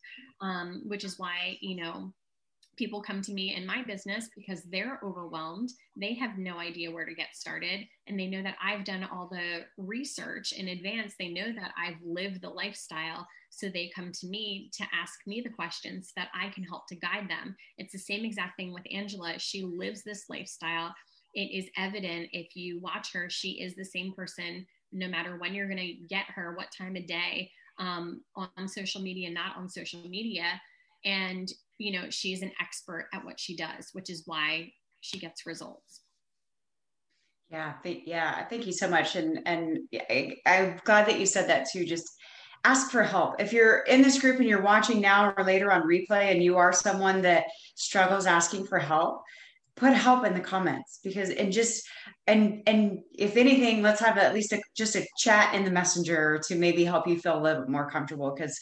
um, 0.41 0.83
which 0.85 1.03
is 1.03 1.17
why, 1.17 1.57
you 1.61 1.77
know, 1.77 2.13
people 2.77 3.01
come 3.01 3.21
to 3.21 3.31
me 3.31 3.55
in 3.55 3.65
my 3.65 3.83
business 3.83 4.29
because 4.35 4.63
they're 4.63 4.99
overwhelmed. 5.03 5.71
They 5.95 6.13
have 6.15 6.37
no 6.37 6.57
idea 6.59 6.91
where 6.91 7.05
to 7.05 7.15
get 7.15 7.33
started. 7.33 7.87
And 8.07 8.19
they 8.19 8.27
know 8.27 8.43
that 8.43 8.57
I've 8.61 8.83
done 8.83 9.07
all 9.11 9.29
the 9.31 9.61
research 9.77 10.51
in 10.51 10.67
advance. 10.67 11.13
They 11.17 11.29
know 11.29 11.53
that 11.53 11.71
I've 11.77 12.01
lived 12.03 12.41
the 12.41 12.49
lifestyle. 12.49 13.25
So 13.49 13.69
they 13.69 13.91
come 13.95 14.11
to 14.11 14.27
me 14.27 14.69
to 14.73 14.83
ask 14.93 15.13
me 15.25 15.41
the 15.41 15.49
questions 15.49 16.11
that 16.17 16.27
I 16.33 16.49
can 16.49 16.63
help 16.63 16.87
to 16.87 16.95
guide 16.95 17.29
them. 17.29 17.55
It's 17.77 17.93
the 17.93 17.99
same 17.99 18.25
exact 18.25 18.57
thing 18.57 18.73
with 18.73 18.83
Angela. 18.91 19.39
She 19.39 19.63
lives 19.63 20.03
this 20.03 20.25
lifestyle. 20.29 20.93
It 21.35 21.51
is 21.51 21.69
evident 21.77 22.29
if 22.31 22.55
you 22.55 22.79
watch 22.79 23.13
her, 23.13 23.29
she 23.29 23.61
is 23.61 23.75
the 23.75 23.85
same 23.85 24.13
person 24.13 24.65
no 24.91 25.07
matter 25.07 25.37
when 25.37 25.53
you're 25.53 25.67
going 25.67 25.77
to 25.77 25.93
get 26.07 26.25
her, 26.27 26.55
what 26.55 26.67
time 26.75 26.95
of 26.95 27.05
day 27.05 27.51
um, 27.77 28.21
on 28.35 28.67
social 28.67 29.01
media, 29.01 29.29
not 29.29 29.57
on 29.57 29.69
social 29.69 30.07
media. 30.07 30.59
And 31.03 31.51
you 31.77 31.91
know, 31.91 32.09
she's 32.09 32.41
an 32.41 32.51
expert 32.61 33.09
at 33.13 33.25
what 33.25 33.39
she 33.39 33.55
does, 33.55 33.89
which 33.93 34.09
is 34.09 34.23
why 34.25 34.71
she 35.01 35.19
gets 35.19 35.45
results. 35.45 36.01
Yeah, 37.49 37.73
th- 37.83 38.03
yeah. 38.05 38.45
Thank 38.47 38.65
you 38.65 38.73
so 38.73 38.89
much, 38.89 39.15
and 39.15 39.39
and 39.45 39.79
I, 40.09 40.37
I'm 40.45 40.79
glad 40.83 41.07
that 41.07 41.19
you 41.19 41.25
said 41.25 41.49
that 41.49 41.67
too. 41.71 41.85
Just 41.85 42.09
ask 42.63 42.89
for 42.89 43.03
help. 43.03 43.39
If 43.39 43.53
you're 43.53 43.79
in 43.81 44.01
this 44.01 44.19
group 44.19 44.39
and 44.39 44.49
you're 44.49 44.61
watching 44.61 44.99
now 44.99 45.33
or 45.37 45.43
later 45.43 45.71
on 45.71 45.83
replay, 45.83 46.31
and 46.31 46.41
you 46.41 46.57
are 46.57 46.73
someone 46.73 47.21
that 47.21 47.45
struggles 47.75 48.25
asking 48.25 48.65
for 48.65 48.79
help, 48.79 49.21
put 49.75 49.93
help 49.93 50.25
in 50.25 50.33
the 50.33 50.39
comments 50.39 50.99
because 51.03 51.29
and 51.29 51.51
just 51.51 51.85
and 52.27 52.63
and 52.65 52.99
if 53.13 53.35
anything 53.35 53.81
let's 53.81 53.99
have 53.99 54.17
at 54.17 54.33
least 54.33 54.53
a, 54.53 54.61
just 54.75 54.95
a 54.95 55.05
chat 55.17 55.53
in 55.53 55.65
the 55.65 55.71
messenger 55.71 56.39
to 56.47 56.55
maybe 56.55 56.85
help 56.85 57.07
you 57.07 57.19
feel 57.19 57.37
a 57.37 57.41
little 57.41 57.61
bit 57.61 57.69
more 57.69 57.89
comfortable 57.89 58.33
because 58.33 58.57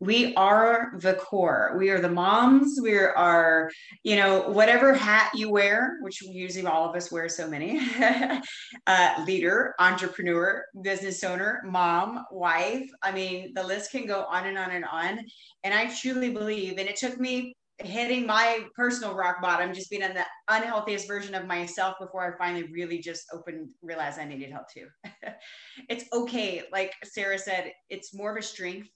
we 0.00 0.32
are 0.36 0.92
the 0.98 1.14
core. 1.14 1.74
We 1.76 1.90
are 1.90 2.00
the 2.00 2.08
moms. 2.08 2.78
We 2.80 2.96
are 2.96 3.70
you 4.04 4.16
know 4.16 4.42
whatever 4.42 4.94
hat 4.94 5.30
you 5.34 5.50
wear 5.50 5.96
which 6.02 6.22
usually 6.22 6.66
all 6.66 6.88
of 6.88 6.94
us 6.94 7.10
wear 7.10 7.28
so 7.28 7.48
many 7.48 7.80
uh, 8.86 9.24
leader 9.26 9.74
entrepreneur 9.78 10.64
business 10.82 11.24
owner 11.24 11.62
mom 11.64 12.24
wife 12.30 12.88
i 13.02 13.10
mean 13.10 13.52
the 13.54 13.62
list 13.62 13.90
can 13.90 14.06
go 14.06 14.24
on 14.24 14.46
and 14.46 14.58
on 14.58 14.70
and 14.70 14.84
on. 14.84 15.18
And 15.64 15.74
i 15.74 15.92
truly 15.94 16.30
believe 16.30 16.78
and 16.78 16.88
it 16.88 16.96
took 16.96 17.18
me 17.18 17.54
hitting 17.80 18.26
my 18.26 18.60
personal 18.74 19.14
rock 19.14 19.40
bottom 19.40 19.72
just 19.72 19.90
being 19.90 20.02
in 20.02 20.14
the 20.14 20.24
unhealthiest 20.48 21.06
version 21.06 21.34
of 21.34 21.46
myself 21.46 21.94
before 22.00 22.34
i 22.34 22.36
finally 22.38 22.68
really 22.72 22.98
just 22.98 23.26
opened 23.32 23.68
realized 23.82 24.18
i 24.18 24.24
needed 24.24 24.50
help 24.50 24.64
too 24.72 24.86
it's 25.88 26.04
okay 26.12 26.64
like 26.72 26.92
sarah 27.04 27.38
said 27.38 27.72
it's 27.88 28.14
more 28.14 28.32
of 28.32 28.38
a 28.38 28.42
strength 28.42 28.88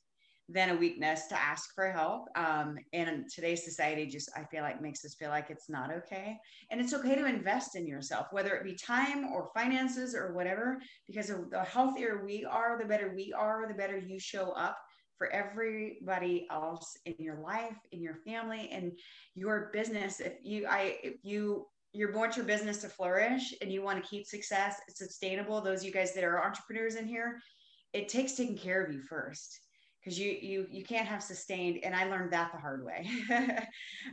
than 0.49 0.71
a 0.71 0.77
weakness 0.77 1.27
to 1.29 1.40
ask 1.40 1.75
for 1.75 1.90
help. 1.90 2.29
Um, 2.37 2.77
and 2.92 3.25
today's 3.33 3.64
society 3.64 4.07
just, 4.07 4.31
I 4.37 4.45
feel 4.45 4.62
like, 4.62 4.83
makes 4.83 5.05
us 5.05 5.14
feel 5.14 5.31
like 5.31 5.51
it's 5.51 5.71
not 5.71 5.90
okay. 5.92 6.37
And 6.71 6.81
it's 6.81 6.92
okay 6.92 7.14
to 7.14 7.27
invest 7.27 7.77
in 7.77 7.87
yourself, 7.87 8.27
whether 8.33 8.55
it 8.55 8.64
be 8.64 8.75
time 8.75 9.33
or 9.33 9.51
finances 9.55 10.14
or 10.14 10.35
whatever, 10.35 10.79
because 11.07 11.29
the 11.29 11.64
healthier 11.64 12.23
we 12.25 12.45
are, 12.45 12.79
the 12.79 12.88
better 12.88 13.12
we 13.14 13.33
are, 13.33 13.66
the 13.68 13.75
better 13.75 13.97
you 13.97 14.18
show 14.18 14.51
up 14.53 14.77
for 15.23 15.33
everybody 15.33 16.49
else 16.51 16.99
in 17.07 17.15
your 17.17 17.37
life, 17.37 17.77
in 17.93 18.03
your 18.03 18.17
family, 18.27 18.69
and 18.73 18.91
your 19.37 19.71
business. 19.73 20.19
If 20.19 20.33
you, 20.43 20.67
I, 20.67 20.99
if 21.05 21.15
you, 21.23 21.69
you 21.93 22.13
want 22.13 22.37
your 22.37 22.45
business 22.45 22.79
to 22.79 22.89
flourish 22.89 23.55
and 23.63 23.71
you 23.71 23.83
want 23.83 24.03
to 24.03 24.11
keep 24.11 24.27
success 24.27 24.81
sustainable, 24.89 25.61
those 25.61 25.85
you 25.85 25.93
guys 25.93 26.13
that 26.15 26.25
are 26.25 26.45
entrepreneurs 26.45 26.97
in 26.97 27.07
here, 27.07 27.39
it 27.93 28.09
takes 28.09 28.33
taking 28.33 28.59
care 28.59 28.83
of 28.83 28.93
you 28.93 29.01
first 29.01 29.61
because 30.03 30.19
you 30.19 30.37
you 30.41 30.67
you 30.71 30.85
can't 30.85 31.07
have 31.07 31.23
sustained 31.23 31.79
and 31.85 31.95
i 31.95 32.09
learned 32.09 32.33
that 32.33 32.53
the 32.53 32.59
hard 32.59 32.85
way. 32.85 33.09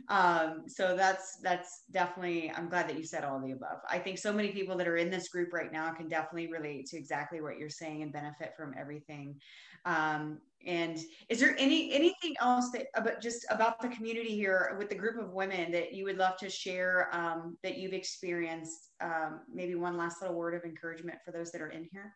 Um, 0.08 0.64
so 0.66 0.96
that's 0.96 1.38
that's 1.42 1.82
definitely 1.90 2.52
i'm 2.54 2.68
glad 2.68 2.88
that 2.88 2.96
you 2.96 3.04
said 3.04 3.24
all 3.24 3.40
the 3.40 3.52
above. 3.52 3.78
I 3.88 3.98
think 3.98 4.18
so 4.18 4.32
many 4.32 4.50
people 4.50 4.76
that 4.76 4.86
are 4.88 4.96
in 4.96 5.10
this 5.10 5.28
group 5.28 5.52
right 5.52 5.72
now 5.72 5.92
can 5.92 6.08
definitely 6.08 6.46
relate 6.46 6.86
to 6.86 6.96
exactly 6.96 7.40
what 7.40 7.58
you're 7.58 7.68
saying 7.68 8.02
and 8.02 8.12
benefit 8.12 8.52
from 8.56 8.74
everything. 8.78 9.40
Um, 9.84 10.38
and 10.66 10.98
is 11.28 11.40
there 11.40 11.56
any 11.58 11.92
anything 11.92 12.34
else 12.40 12.70
that 12.70 12.86
about 12.94 13.20
just 13.20 13.46
about 13.50 13.80
the 13.80 13.88
community 13.88 14.34
here 14.34 14.76
with 14.78 14.88
the 14.88 14.94
group 14.94 15.18
of 15.18 15.32
women 15.32 15.72
that 15.72 15.92
you 15.92 16.04
would 16.04 16.18
love 16.18 16.36
to 16.38 16.48
share 16.48 17.08
um, 17.12 17.56
that 17.62 17.78
you've 17.78 17.94
experienced? 17.94 18.90
Um, 19.00 19.40
maybe 19.52 19.74
one 19.74 19.96
last 19.96 20.20
little 20.20 20.36
word 20.36 20.54
of 20.54 20.64
encouragement 20.64 21.18
for 21.24 21.32
those 21.32 21.50
that 21.52 21.60
are 21.60 21.70
in 21.70 21.88
here 21.90 22.14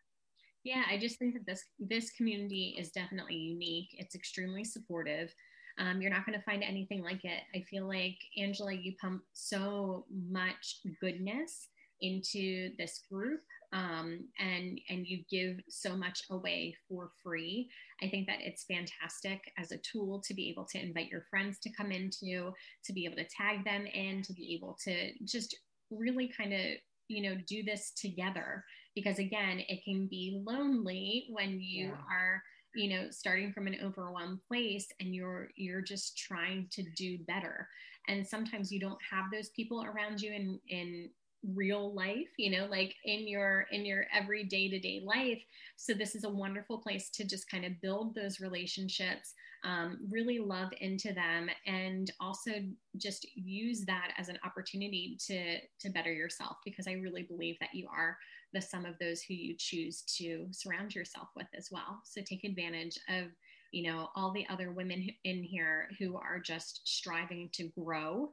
yeah, 0.65 0.81
I 0.89 0.97
just 0.97 1.19
think 1.19 1.35
that 1.35 1.45
this 1.45 1.63
this 1.79 2.09
community 2.11 2.75
is 2.77 2.89
definitely 2.89 3.35
unique. 3.35 3.89
It's 3.93 4.15
extremely 4.15 4.65
supportive. 4.65 5.33
Um, 5.77 6.01
you're 6.01 6.11
not 6.11 6.25
going 6.25 6.37
to 6.37 6.43
find 6.43 6.63
anything 6.63 7.03
like 7.03 7.23
it. 7.23 7.43
I 7.53 7.61
feel 7.69 7.87
like 7.87 8.17
Angela, 8.37 8.73
you 8.73 8.93
pump 8.99 9.21
so 9.33 10.05
much 10.29 10.77
goodness 10.99 11.67
into 12.01 12.71
this 12.79 13.01
group, 13.11 13.41
um, 13.73 14.27
and 14.39 14.81
and 14.89 15.05
you 15.05 15.23
give 15.29 15.59
so 15.69 15.95
much 15.95 16.23
away 16.31 16.75
for 16.89 17.11
free. 17.23 17.69
I 18.01 18.09
think 18.09 18.25
that 18.25 18.41
it's 18.41 18.63
fantastic 18.63 19.41
as 19.59 19.71
a 19.71 19.77
tool 19.77 20.19
to 20.25 20.33
be 20.33 20.49
able 20.49 20.65
to 20.71 20.81
invite 20.81 21.09
your 21.09 21.25
friends 21.29 21.59
to 21.59 21.69
come 21.69 21.91
into, 21.91 22.51
to 22.85 22.93
be 22.93 23.05
able 23.05 23.17
to 23.17 23.25
tag 23.25 23.63
them 23.65 23.85
in, 23.85 24.23
to 24.23 24.33
be 24.33 24.55
able 24.55 24.75
to 24.85 25.11
just 25.25 25.55
really 25.91 26.27
kind 26.35 26.53
of 26.53 26.61
you 27.07 27.21
know 27.21 27.35
do 27.47 27.63
this 27.63 27.91
together 27.91 28.63
because 28.95 29.19
again 29.19 29.61
it 29.67 29.83
can 29.83 30.07
be 30.07 30.41
lonely 30.45 31.27
when 31.29 31.59
you 31.59 31.87
yeah. 31.87 31.91
are 32.11 32.41
you 32.73 32.89
know 32.89 33.07
starting 33.09 33.51
from 33.53 33.67
an 33.67 33.77
overwhelmed 33.83 34.39
place 34.47 34.87
and 34.99 35.13
you're 35.13 35.49
you're 35.55 35.81
just 35.81 36.17
trying 36.17 36.67
to 36.71 36.83
do 36.95 37.17
better 37.27 37.67
and 38.07 38.25
sometimes 38.25 38.71
you 38.71 38.79
don't 38.79 38.99
have 39.09 39.25
those 39.31 39.49
people 39.49 39.83
around 39.83 40.21
you 40.21 40.31
in 40.31 40.59
in 40.69 41.09
real 41.53 41.93
life 41.93 42.27
you 42.37 42.49
know 42.49 42.65
like 42.69 42.95
in 43.05 43.27
your 43.27 43.65
in 43.71 43.85
your 43.85 44.05
every 44.13 44.43
day 44.43 44.69
to 44.69 44.79
day 44.79 45.01
life. 45.05 45.41
So 45.77 45.93
this 45.93 46.15
is 46.15 46.23
a 46.23 46.29
wonderful 46.29 46.77
place 46.77 47.09
to 47.11 47.25
just 47.25 47.49
kind 47.49 47.65
of 47.65 47.81
build 47.81 48.15
those 48.15 48.39
relationships 48.39 49.33
um, 49.63 49.97
really 50.11 50.37
love 50.39 50.69
into 50.79 51.11
them 51.11 51.49
and 51.65 52.11
also 52.19 52.51
just 52.97 53.25
use 53.35 53.83
that 53.85 54.11
as 54.17 54.29
an 54.29 54.37
opportunity 54.45 55.17
to 55.25 55.59
to 55.79 55.89
better 55.89 56.13
yourself 56.13 56.57
because 56.63 56.87
i 56.87 56.93
really 56.93 57.23
believe 57.23 57.57
that 57.59 57.73
you 57.73 57.87
are 57.91 58.17
the 58.55 58.61
sum 58.61 58.85
of 58.85 58.97
those 58.99 59.21
who 59.21 59.33
you 59.33 59.53
choose 59.57 60.01
to 60.17 60.47
surround 60.51 60.95
yourself 60.95 61.27
with 61.35 61.47
as 61.55 61.69
well. 61.71 62.01
So 62.05 62.21
take 62.21 62.43
advantage 62.43 62.97
of 63.09 63.25
you 63.71 63.91
know 63.91 64.09
all 64.15 64.31
the 64.31 64.47
other 64.49 64.71
women 64.71 65.09
in 65.25 65.43
here 65.43 65.89
who 65.99 66.15
are 66.15 66.39
just 66.39 66.81
striving 66.85 67.49
to 67.53 67.69
grow 67.77 68.31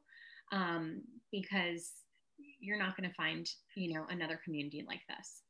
um, 0.52 1.02
because 1.32 1.90
you're 2.60 2.78
not 2.78 2.96
going 2.96 3.08
to 3.08 3.14
find 3.14 3.48
you 3.74 3.94
know 3.94 4.06
another 4.08 4.40
community 4.44 4.84
like 4.86 5.00
this. 5.08 5.42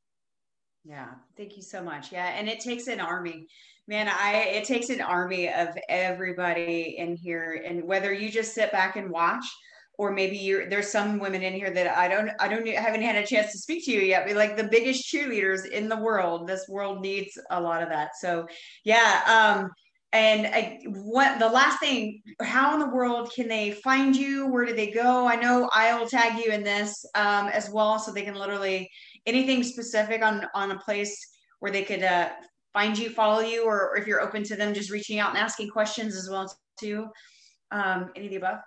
Yeah 0.84 1.08
thank 1.36 1.56
you 1.56 1.62
so 1.62 1.82
much. 1.82 2.12
Yeah 2.12 2.28
and 2.28 2.48
it 2.48 2.60
takes 2.60 2.86
an 2.86 3.00
army. 3.00 3.46
Man 3.88 4.08
i 4.08 4.34
it 4.34 4.64
takes 4.64 4.90
an 4.90 5.00
army 5.00 5.48
of 5.48 5.68
everybody 5.88 6.96
in 6.98 7.16
here 7.16 7.62
and 7.66 7.84
whether 7.84 8.12
you 8.12 8.30
just 8.30 8.54
sit 8.54 8.70
back 8.70 8.96
and 8.96 9.10
watch 9.10 9.44
or 9.98 10.10
maybe 10.10 10.36
you're 10.36 10.68
there's 10.68 10.88
some 10.88 11.18
women 11.18 11.42
in 11.42 11.52
here 11.52 11.70
that 11.70 11.98
i 11.98 12.08
don't 12.08 12.30
i 12.40 12.48
don't 12.48 12.66
I 12.66 12.80
haven't 12.80 13.02
had 13.02 13.16
a 13.16 13.26
chance 13.26 13.52
to 13.52 13.58
speak 13.58 13.84
to 13.84 13.92
you 13.92 14.00
yet 14.00 14.26
but 14.26 14.36
like 14.36 14.56
the 14.56 14.64
biggest 14.64 15.12
cheerleaders 15.12 15.68
in 15.68 15.88
the 15.88 15.96
world 15.96 16.46
this 16.46 16.68
world 16.68 17.00
needs 17.00 17.36
a 17.50 17.60
lot 17.60 17.82
of 17.82 17.88
that. 17.88 18.16
So 18.16 18.46
yeah 18.84 19.22
um 19.26 19.70
and 20.12 20.46
I, 20.46 20.80
what 20.84 21.38
the 21.38 21.48
last 21.48 21.80
thing, 21.80 22.22
how 22.42 22.74
in 22.74 22.80
the 22.80 22.94
world 22.94 23.32
can 23.34 23.48
they 23.48 23.72
find 23.72 24.14
you? 24.14 24.46
Where 24.46 24.66
do 24.66 24.74
they 24.74 24.90
go? 24.90 25.26
I 25.26 25.36
know 25.36 25.70
I'll 25.72 26.06
tag 26.06 26.44
you 26.44 26.52
in 26.52 26.62
this 26.62 27.04
um, 27.14 27.48
as 27.48 27.70
well, 27.70 27.98
so 27.98 28.12
they 28.12 28.22
can 28.22 28.34
literally 28.34 28.90
anything 29.24 29.62
specific 29.62 30.22
on 30.22 30.46
on 30.54 30.72
a 30.72 30.78
place 30.78 31.16
where 31.60 31.72
they 31.72 31.82
could 31.82 32.02
uh, 32.02 32.28
find 32.74 32.98
you, 32.98 33.08
follow 33.08 33.40
you, 33.40 33.64
or, 33.64 33.90
or, 33.90 33.96
if 33.96 34.06
you're 34.06 34.20
open 34.20 34.42
to 34.42 34.56
them 34.56 34.74
just 34.74 34.90
reaching 34.90 35.18
out 35.18 35.30
and 35.30 35.38
asking 35.38 35.70
questions 35.70 36.14
as 36.16 36.28
well 36.28 36.52
too. 36.78 37.06
Um, 37.70 38.10
any 38.14 38.26
of 38.26 38.30
the 38.30 38.36
above? 38.36 38.58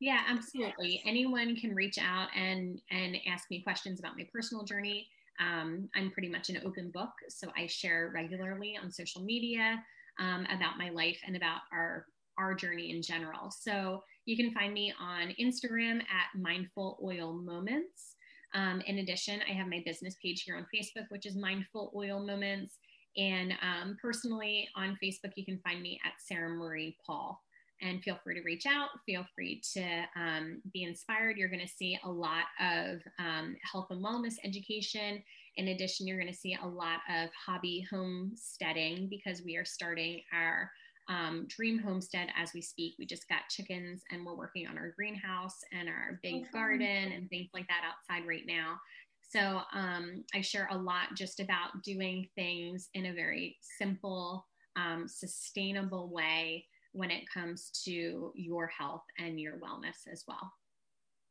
Yeah, 0.00 0.20
absolutely. 0.28 1.00
Anyone 1.06 1.56
can 1.56 1.74
reach 1.74 1.96
out 1.98 2.28
and 2.36 2.80
and 2.90 3.16
ask 3.26 3.50
me 3.50 3.62
questions 3.62 3.98
about 3.98 4.18
my 4.18 4.26
personal 4.30 4.64
journey. 4.64 5.08
Um, 5.40 5.88
I'm 5.94 6.10
pretty 6.10 6.28
much 6.28 6.50
an 6.50 6.60
open 6.66 6.90
book, 6.90 7.12
so 7.30 7.50
I 7.56 7.66
share 7.66 8.10
regularly 8.14 8.76
on 8.82 8.90
social 8.92 9.22
media. 9.22 9.82
Um, 10.18 10.46
about 10.54 10.78
my 10.78 10.90
life 10.90 11.18
and 11.26 11.36
about 11.36 11.60
our 11.72 12.06
our 12.38 12.54
journey 12.54 12.90
in 12.90 13.02
general. 13.02 13.50
So 13.50 14.02
you 14.24 14.36
can 14.36 14.52
find 14.52 14.72
me 14.72 14.92
on 15.00 15.34
Instagram 15.40 16.00
at 16.00 16.40
Mindful 16.40 16.98
Oil 17.02 17.34
Moments. 17.34 18.16
Um, 18.54 18.80
in 18.86 18.98
addition, 18.98 19.40
I 19.48 19.52
have 19.52 19.68
my 19.68 19.82
business 19.84 20.16
page 20.22 20.42
here 20.42 20.56
on 20.56 20.66
Facebook, 20.74 21.06
which 21.10 21.26
is 21.26 21.36
Mindful 21.36 21.92
Oil 21.94 22.24
Moments. 22.24 22.78
And 23.16 23.52
um, 23.62 23.96
personally 24.00 24.68
on 24.76 24.98
Facebook, 25.02 25.32
you 25.36 25.44
can 25.44 25.58
find 25.58 25.82
me 25.82 26.00
at 26.04 26.12
Sarah 26.18 26.50
Marie 26.50 26.96
Paul. 27.06 27.40
And 27.80 28.02
feel 28.02 28.18
free 28.22 28.36
to 28.36 28.42
reach 28.42 28.64
out. 28.64 28.90
Feel 29.06 29.26
free 29.34 29.60
to 29.74 30.04
um, 30.16 30.62
be 30.72 30.84
inspired. 30.84 31.36
You're 31.36 31.48
going 31.48 31.66
to 31.66 31.68
see 31.68 31.98
a 32.04 32.08
lot 32.08 32.44
of 32.60 33.00
um, 33.18 33.56
health 33.70 33.88
and 33.90 34.04
wellness 34.04 34.34
education. 34.44 35.22
In 35.56 35.68
addition, 35.68 36.06
you're 36.06 36.18
going 36.18 36.32
to 36.32 36.38
see 36.38 36.56
a 36.62 36.66
lot 36.66 37.00
of 37.10 37.30
hobby 37.46 37.86
homesteading 37.90 39.08
because 39.10 39.42
we 39.44 39.56
are 39.56 39.64
starting 39.64 40.22
our 40.32 40.70
um, 41.08 41.46
dream 41.48 41.78
homestead 41.78 42.28
as 42.36 42.52
we 42.54 42.62
speak. 42.62 42.94
We 42.98 43.06
just 43.06 43.28
got 43.28 43.48
chickens 43.50 44.02
and 44.10 44.24
we're 44.24 44.36
working 44.36 44.66
on 44.66 44.78
our 44.78 44.92
greenhouse 44.96 45.58
and 45.72 45.88
our 45.88 46.20
big 46.22 46.42
okay. 46.42 46.50
garden 46.52 47.12
and 47.12 47.28
things 47.28 47.50
like 47.52 47.66
that 47.68 47.82
outside 47.84 48.26
right 48.26 48.46
now. 48.46 48.76
So 49.30 49.60
um, 49.72 50.24
I 50.34 50.40
share 50.42 50.68
a 50.70 50.76
lot 50.76 51.14
just 51.16 51.40
about 51.40 51.82
doing 51.82 52.28
things 52.34 52.88
in 52.94 53.06
a 53.06 53.14
very 53.14 53.56
simple, 53.78 54.46
um, 54.76 55.06
sustainable 55.08 56.10
way 56.12 56.66
when 56.92 57.10
it 57.10 57.24
comes 57.32 57.70
to 57.84 58.32
your 58.34 58.66
health 58.66 59.04
and 59.18 59.40
your 59.40 59.54
wellness 59.54 60.06
as 60.10 60.24
well. 60.28 60.52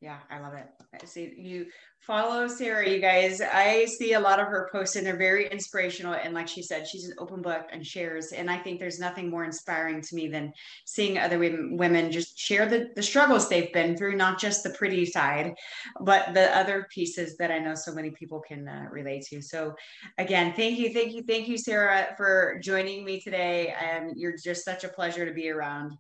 Yeah, 0.02 0.18
I 0.32 0.40
love 0.40 0.56
it. 0.56 0.66
I 1.00 1.06
see 1.06 1.32
you 1.38 1.68
follow 2.00 2.48
Sarah, 2.48 2.90
you 2.90 3.00
guys. 3.00 3.40
I 3.40 3.86
see 3.86 4.14
a 4.14 4.20
lot 4.20 4.40
of 4.40 4.48
her 4.48 4.68
posts 4.72 4.96
and 4.96 5.06
they're 5.06 5.16
very 5.16 5.48
inspirational. 5.48 6.16
And 6.16 6.34
like 6.34 6.48
she 6.48 6.64
said, 6.64 6.88
she's 6.88 7.06
an 7.06 7.14
open 7.20 7.44
book 7.44 7.68
and 7.72 7.86
shares. 7.86 8.32
And 8.32 8.50
I 8.50 8.58
think 8.58 8.80
there's 8.80 9.00
nothing 9.00 9.30
more 9.30 9.44
inspiring 9.44 10.02
to 10.02 10.16
me 10.16 10.28
than 10.28 10.54
seeing 10.86 11.20
other 11.20 11.38
women 11.38 12.12
just 12.12 12.36
share 12.36 12.66
the, 12.66 12.90
the 12.96 13.04
struggles 13.04 13.48
they've 13.48 13.72
been 13.74 13.96
through, 13.96 14.16
not 14.16 14.40
just 14.40 14.64
the 14.64 14.72
pretty 14.72 15.06
side, 15.06 15.54
but 16.00 16.34
the 16.34 16.50
other 16.58 16.88
pieces 16.92 17.38
that 17.38 17.52
I 17.52 17.60
know 17.60 17.76
so 17.76 17.94
many 17.94 18.10
people 18.10 18.42
can 18.42 18.68
uh, 18.68 18.88
relate 18.90 19.24
to. 19.28 19.40
So 19.40 19.76
again, 20.18 20.54
thank 20.56 20.80
you, 20.80 20.92
thank 20.92 21.14
you, 21.14 21.22
thank 21.22 21.48
you, 21.48 21.60
Sarah, 21.60 22.16
for 22.18 22.60
joining 22.64 23.06
me 23.06 23.22
today. 23.22 23.76
And 23.80 24.14
you're 24.18 24.36
just 24.44 24.66
such 24.66 24.84
a 24.84 24.90
pleasure 24.90 25.28
to 25.28 25.34
be 25.34 25.52
around 25.52 25.94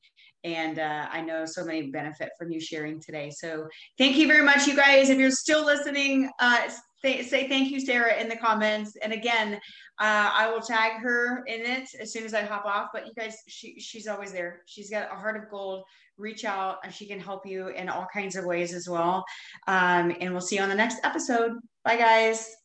and 0.43 0.80
uh, 0.80 1.08
I 1.12 1.21
know 1.21 1.45
so 1.45 1.63
many 1.63 1.91
benefit 1.91 2.30
from 2.38 2.51
you 2.51 2.60
sharing 2.60 2.99
today. 2.99 3.30
So 3.30 3.67
thank 3.97 4.17
you 4.17 4.27
very 4.27 4.43
much, 4.43 4.67
you 4.67 4.75
guys. 4.75 5.10
If 5.10 5.17
you're 5.17 5.32
still 5.32 5.65
listening, 5.65 6.30
uh, 6.39 6.69
say, 7.01 7.23
say 7.23 7.47
thank 7.47 7.71
you, 7.71 7.80
Sarah, 7.80 8.19
in 8.19 8.27
the 8.27 8.36
comments. 8.36 8.95
And 9.01 9.13
again, 9.13 9.56
uh, 9.99 10.32
I 10.34 10.49
will 10.51 10.62
tag 10.62 11.01
her 11.01 11.43
in 11.45 11.62
it 11.62 11.89
as 11.99 12.12
soon 12.12 12.23
as 12.23 12.34
I 12.34 12.43
hop 12.43 12.65
off. 12.65 12.88
But 12.93 13.06
you 13.06 13.13
guys, 13.17 13.36
she, 13.47 13.80
she's 13.80 14.08
always 14.08 14.32
there. 14.32 14.62
She's 14.65 14.89
got 14.89 15.12
a 15.12 15.15
heart 15.15 15.38
of 15.38 15.49
gold. 15.49 15.84
Reach 16.17 16.45
out, 16.45 16.77
and 16.84 16.93
she 16.93 17.08
can 17.08 17.19
help 17.19 17.47
you 17.47 17.69
in 17.69 17.89
all 17.89 18.08
kinds 18.13 18.36
of 18.36 18.45
ways 18.45 18.73
as 18.73 18.88
well. 18.88 19.23
Um, 19.67 20.15
and 20.19 20.32
we'll 20.32 20.41
see 20.41 20.58
you 20.58 20.62
on 20.62 20.69
the 20.69 20.75
next 20.75 20.99
episode. 21.04 21.54
Bye, 21.84 21.97
guys. 21.97 22.56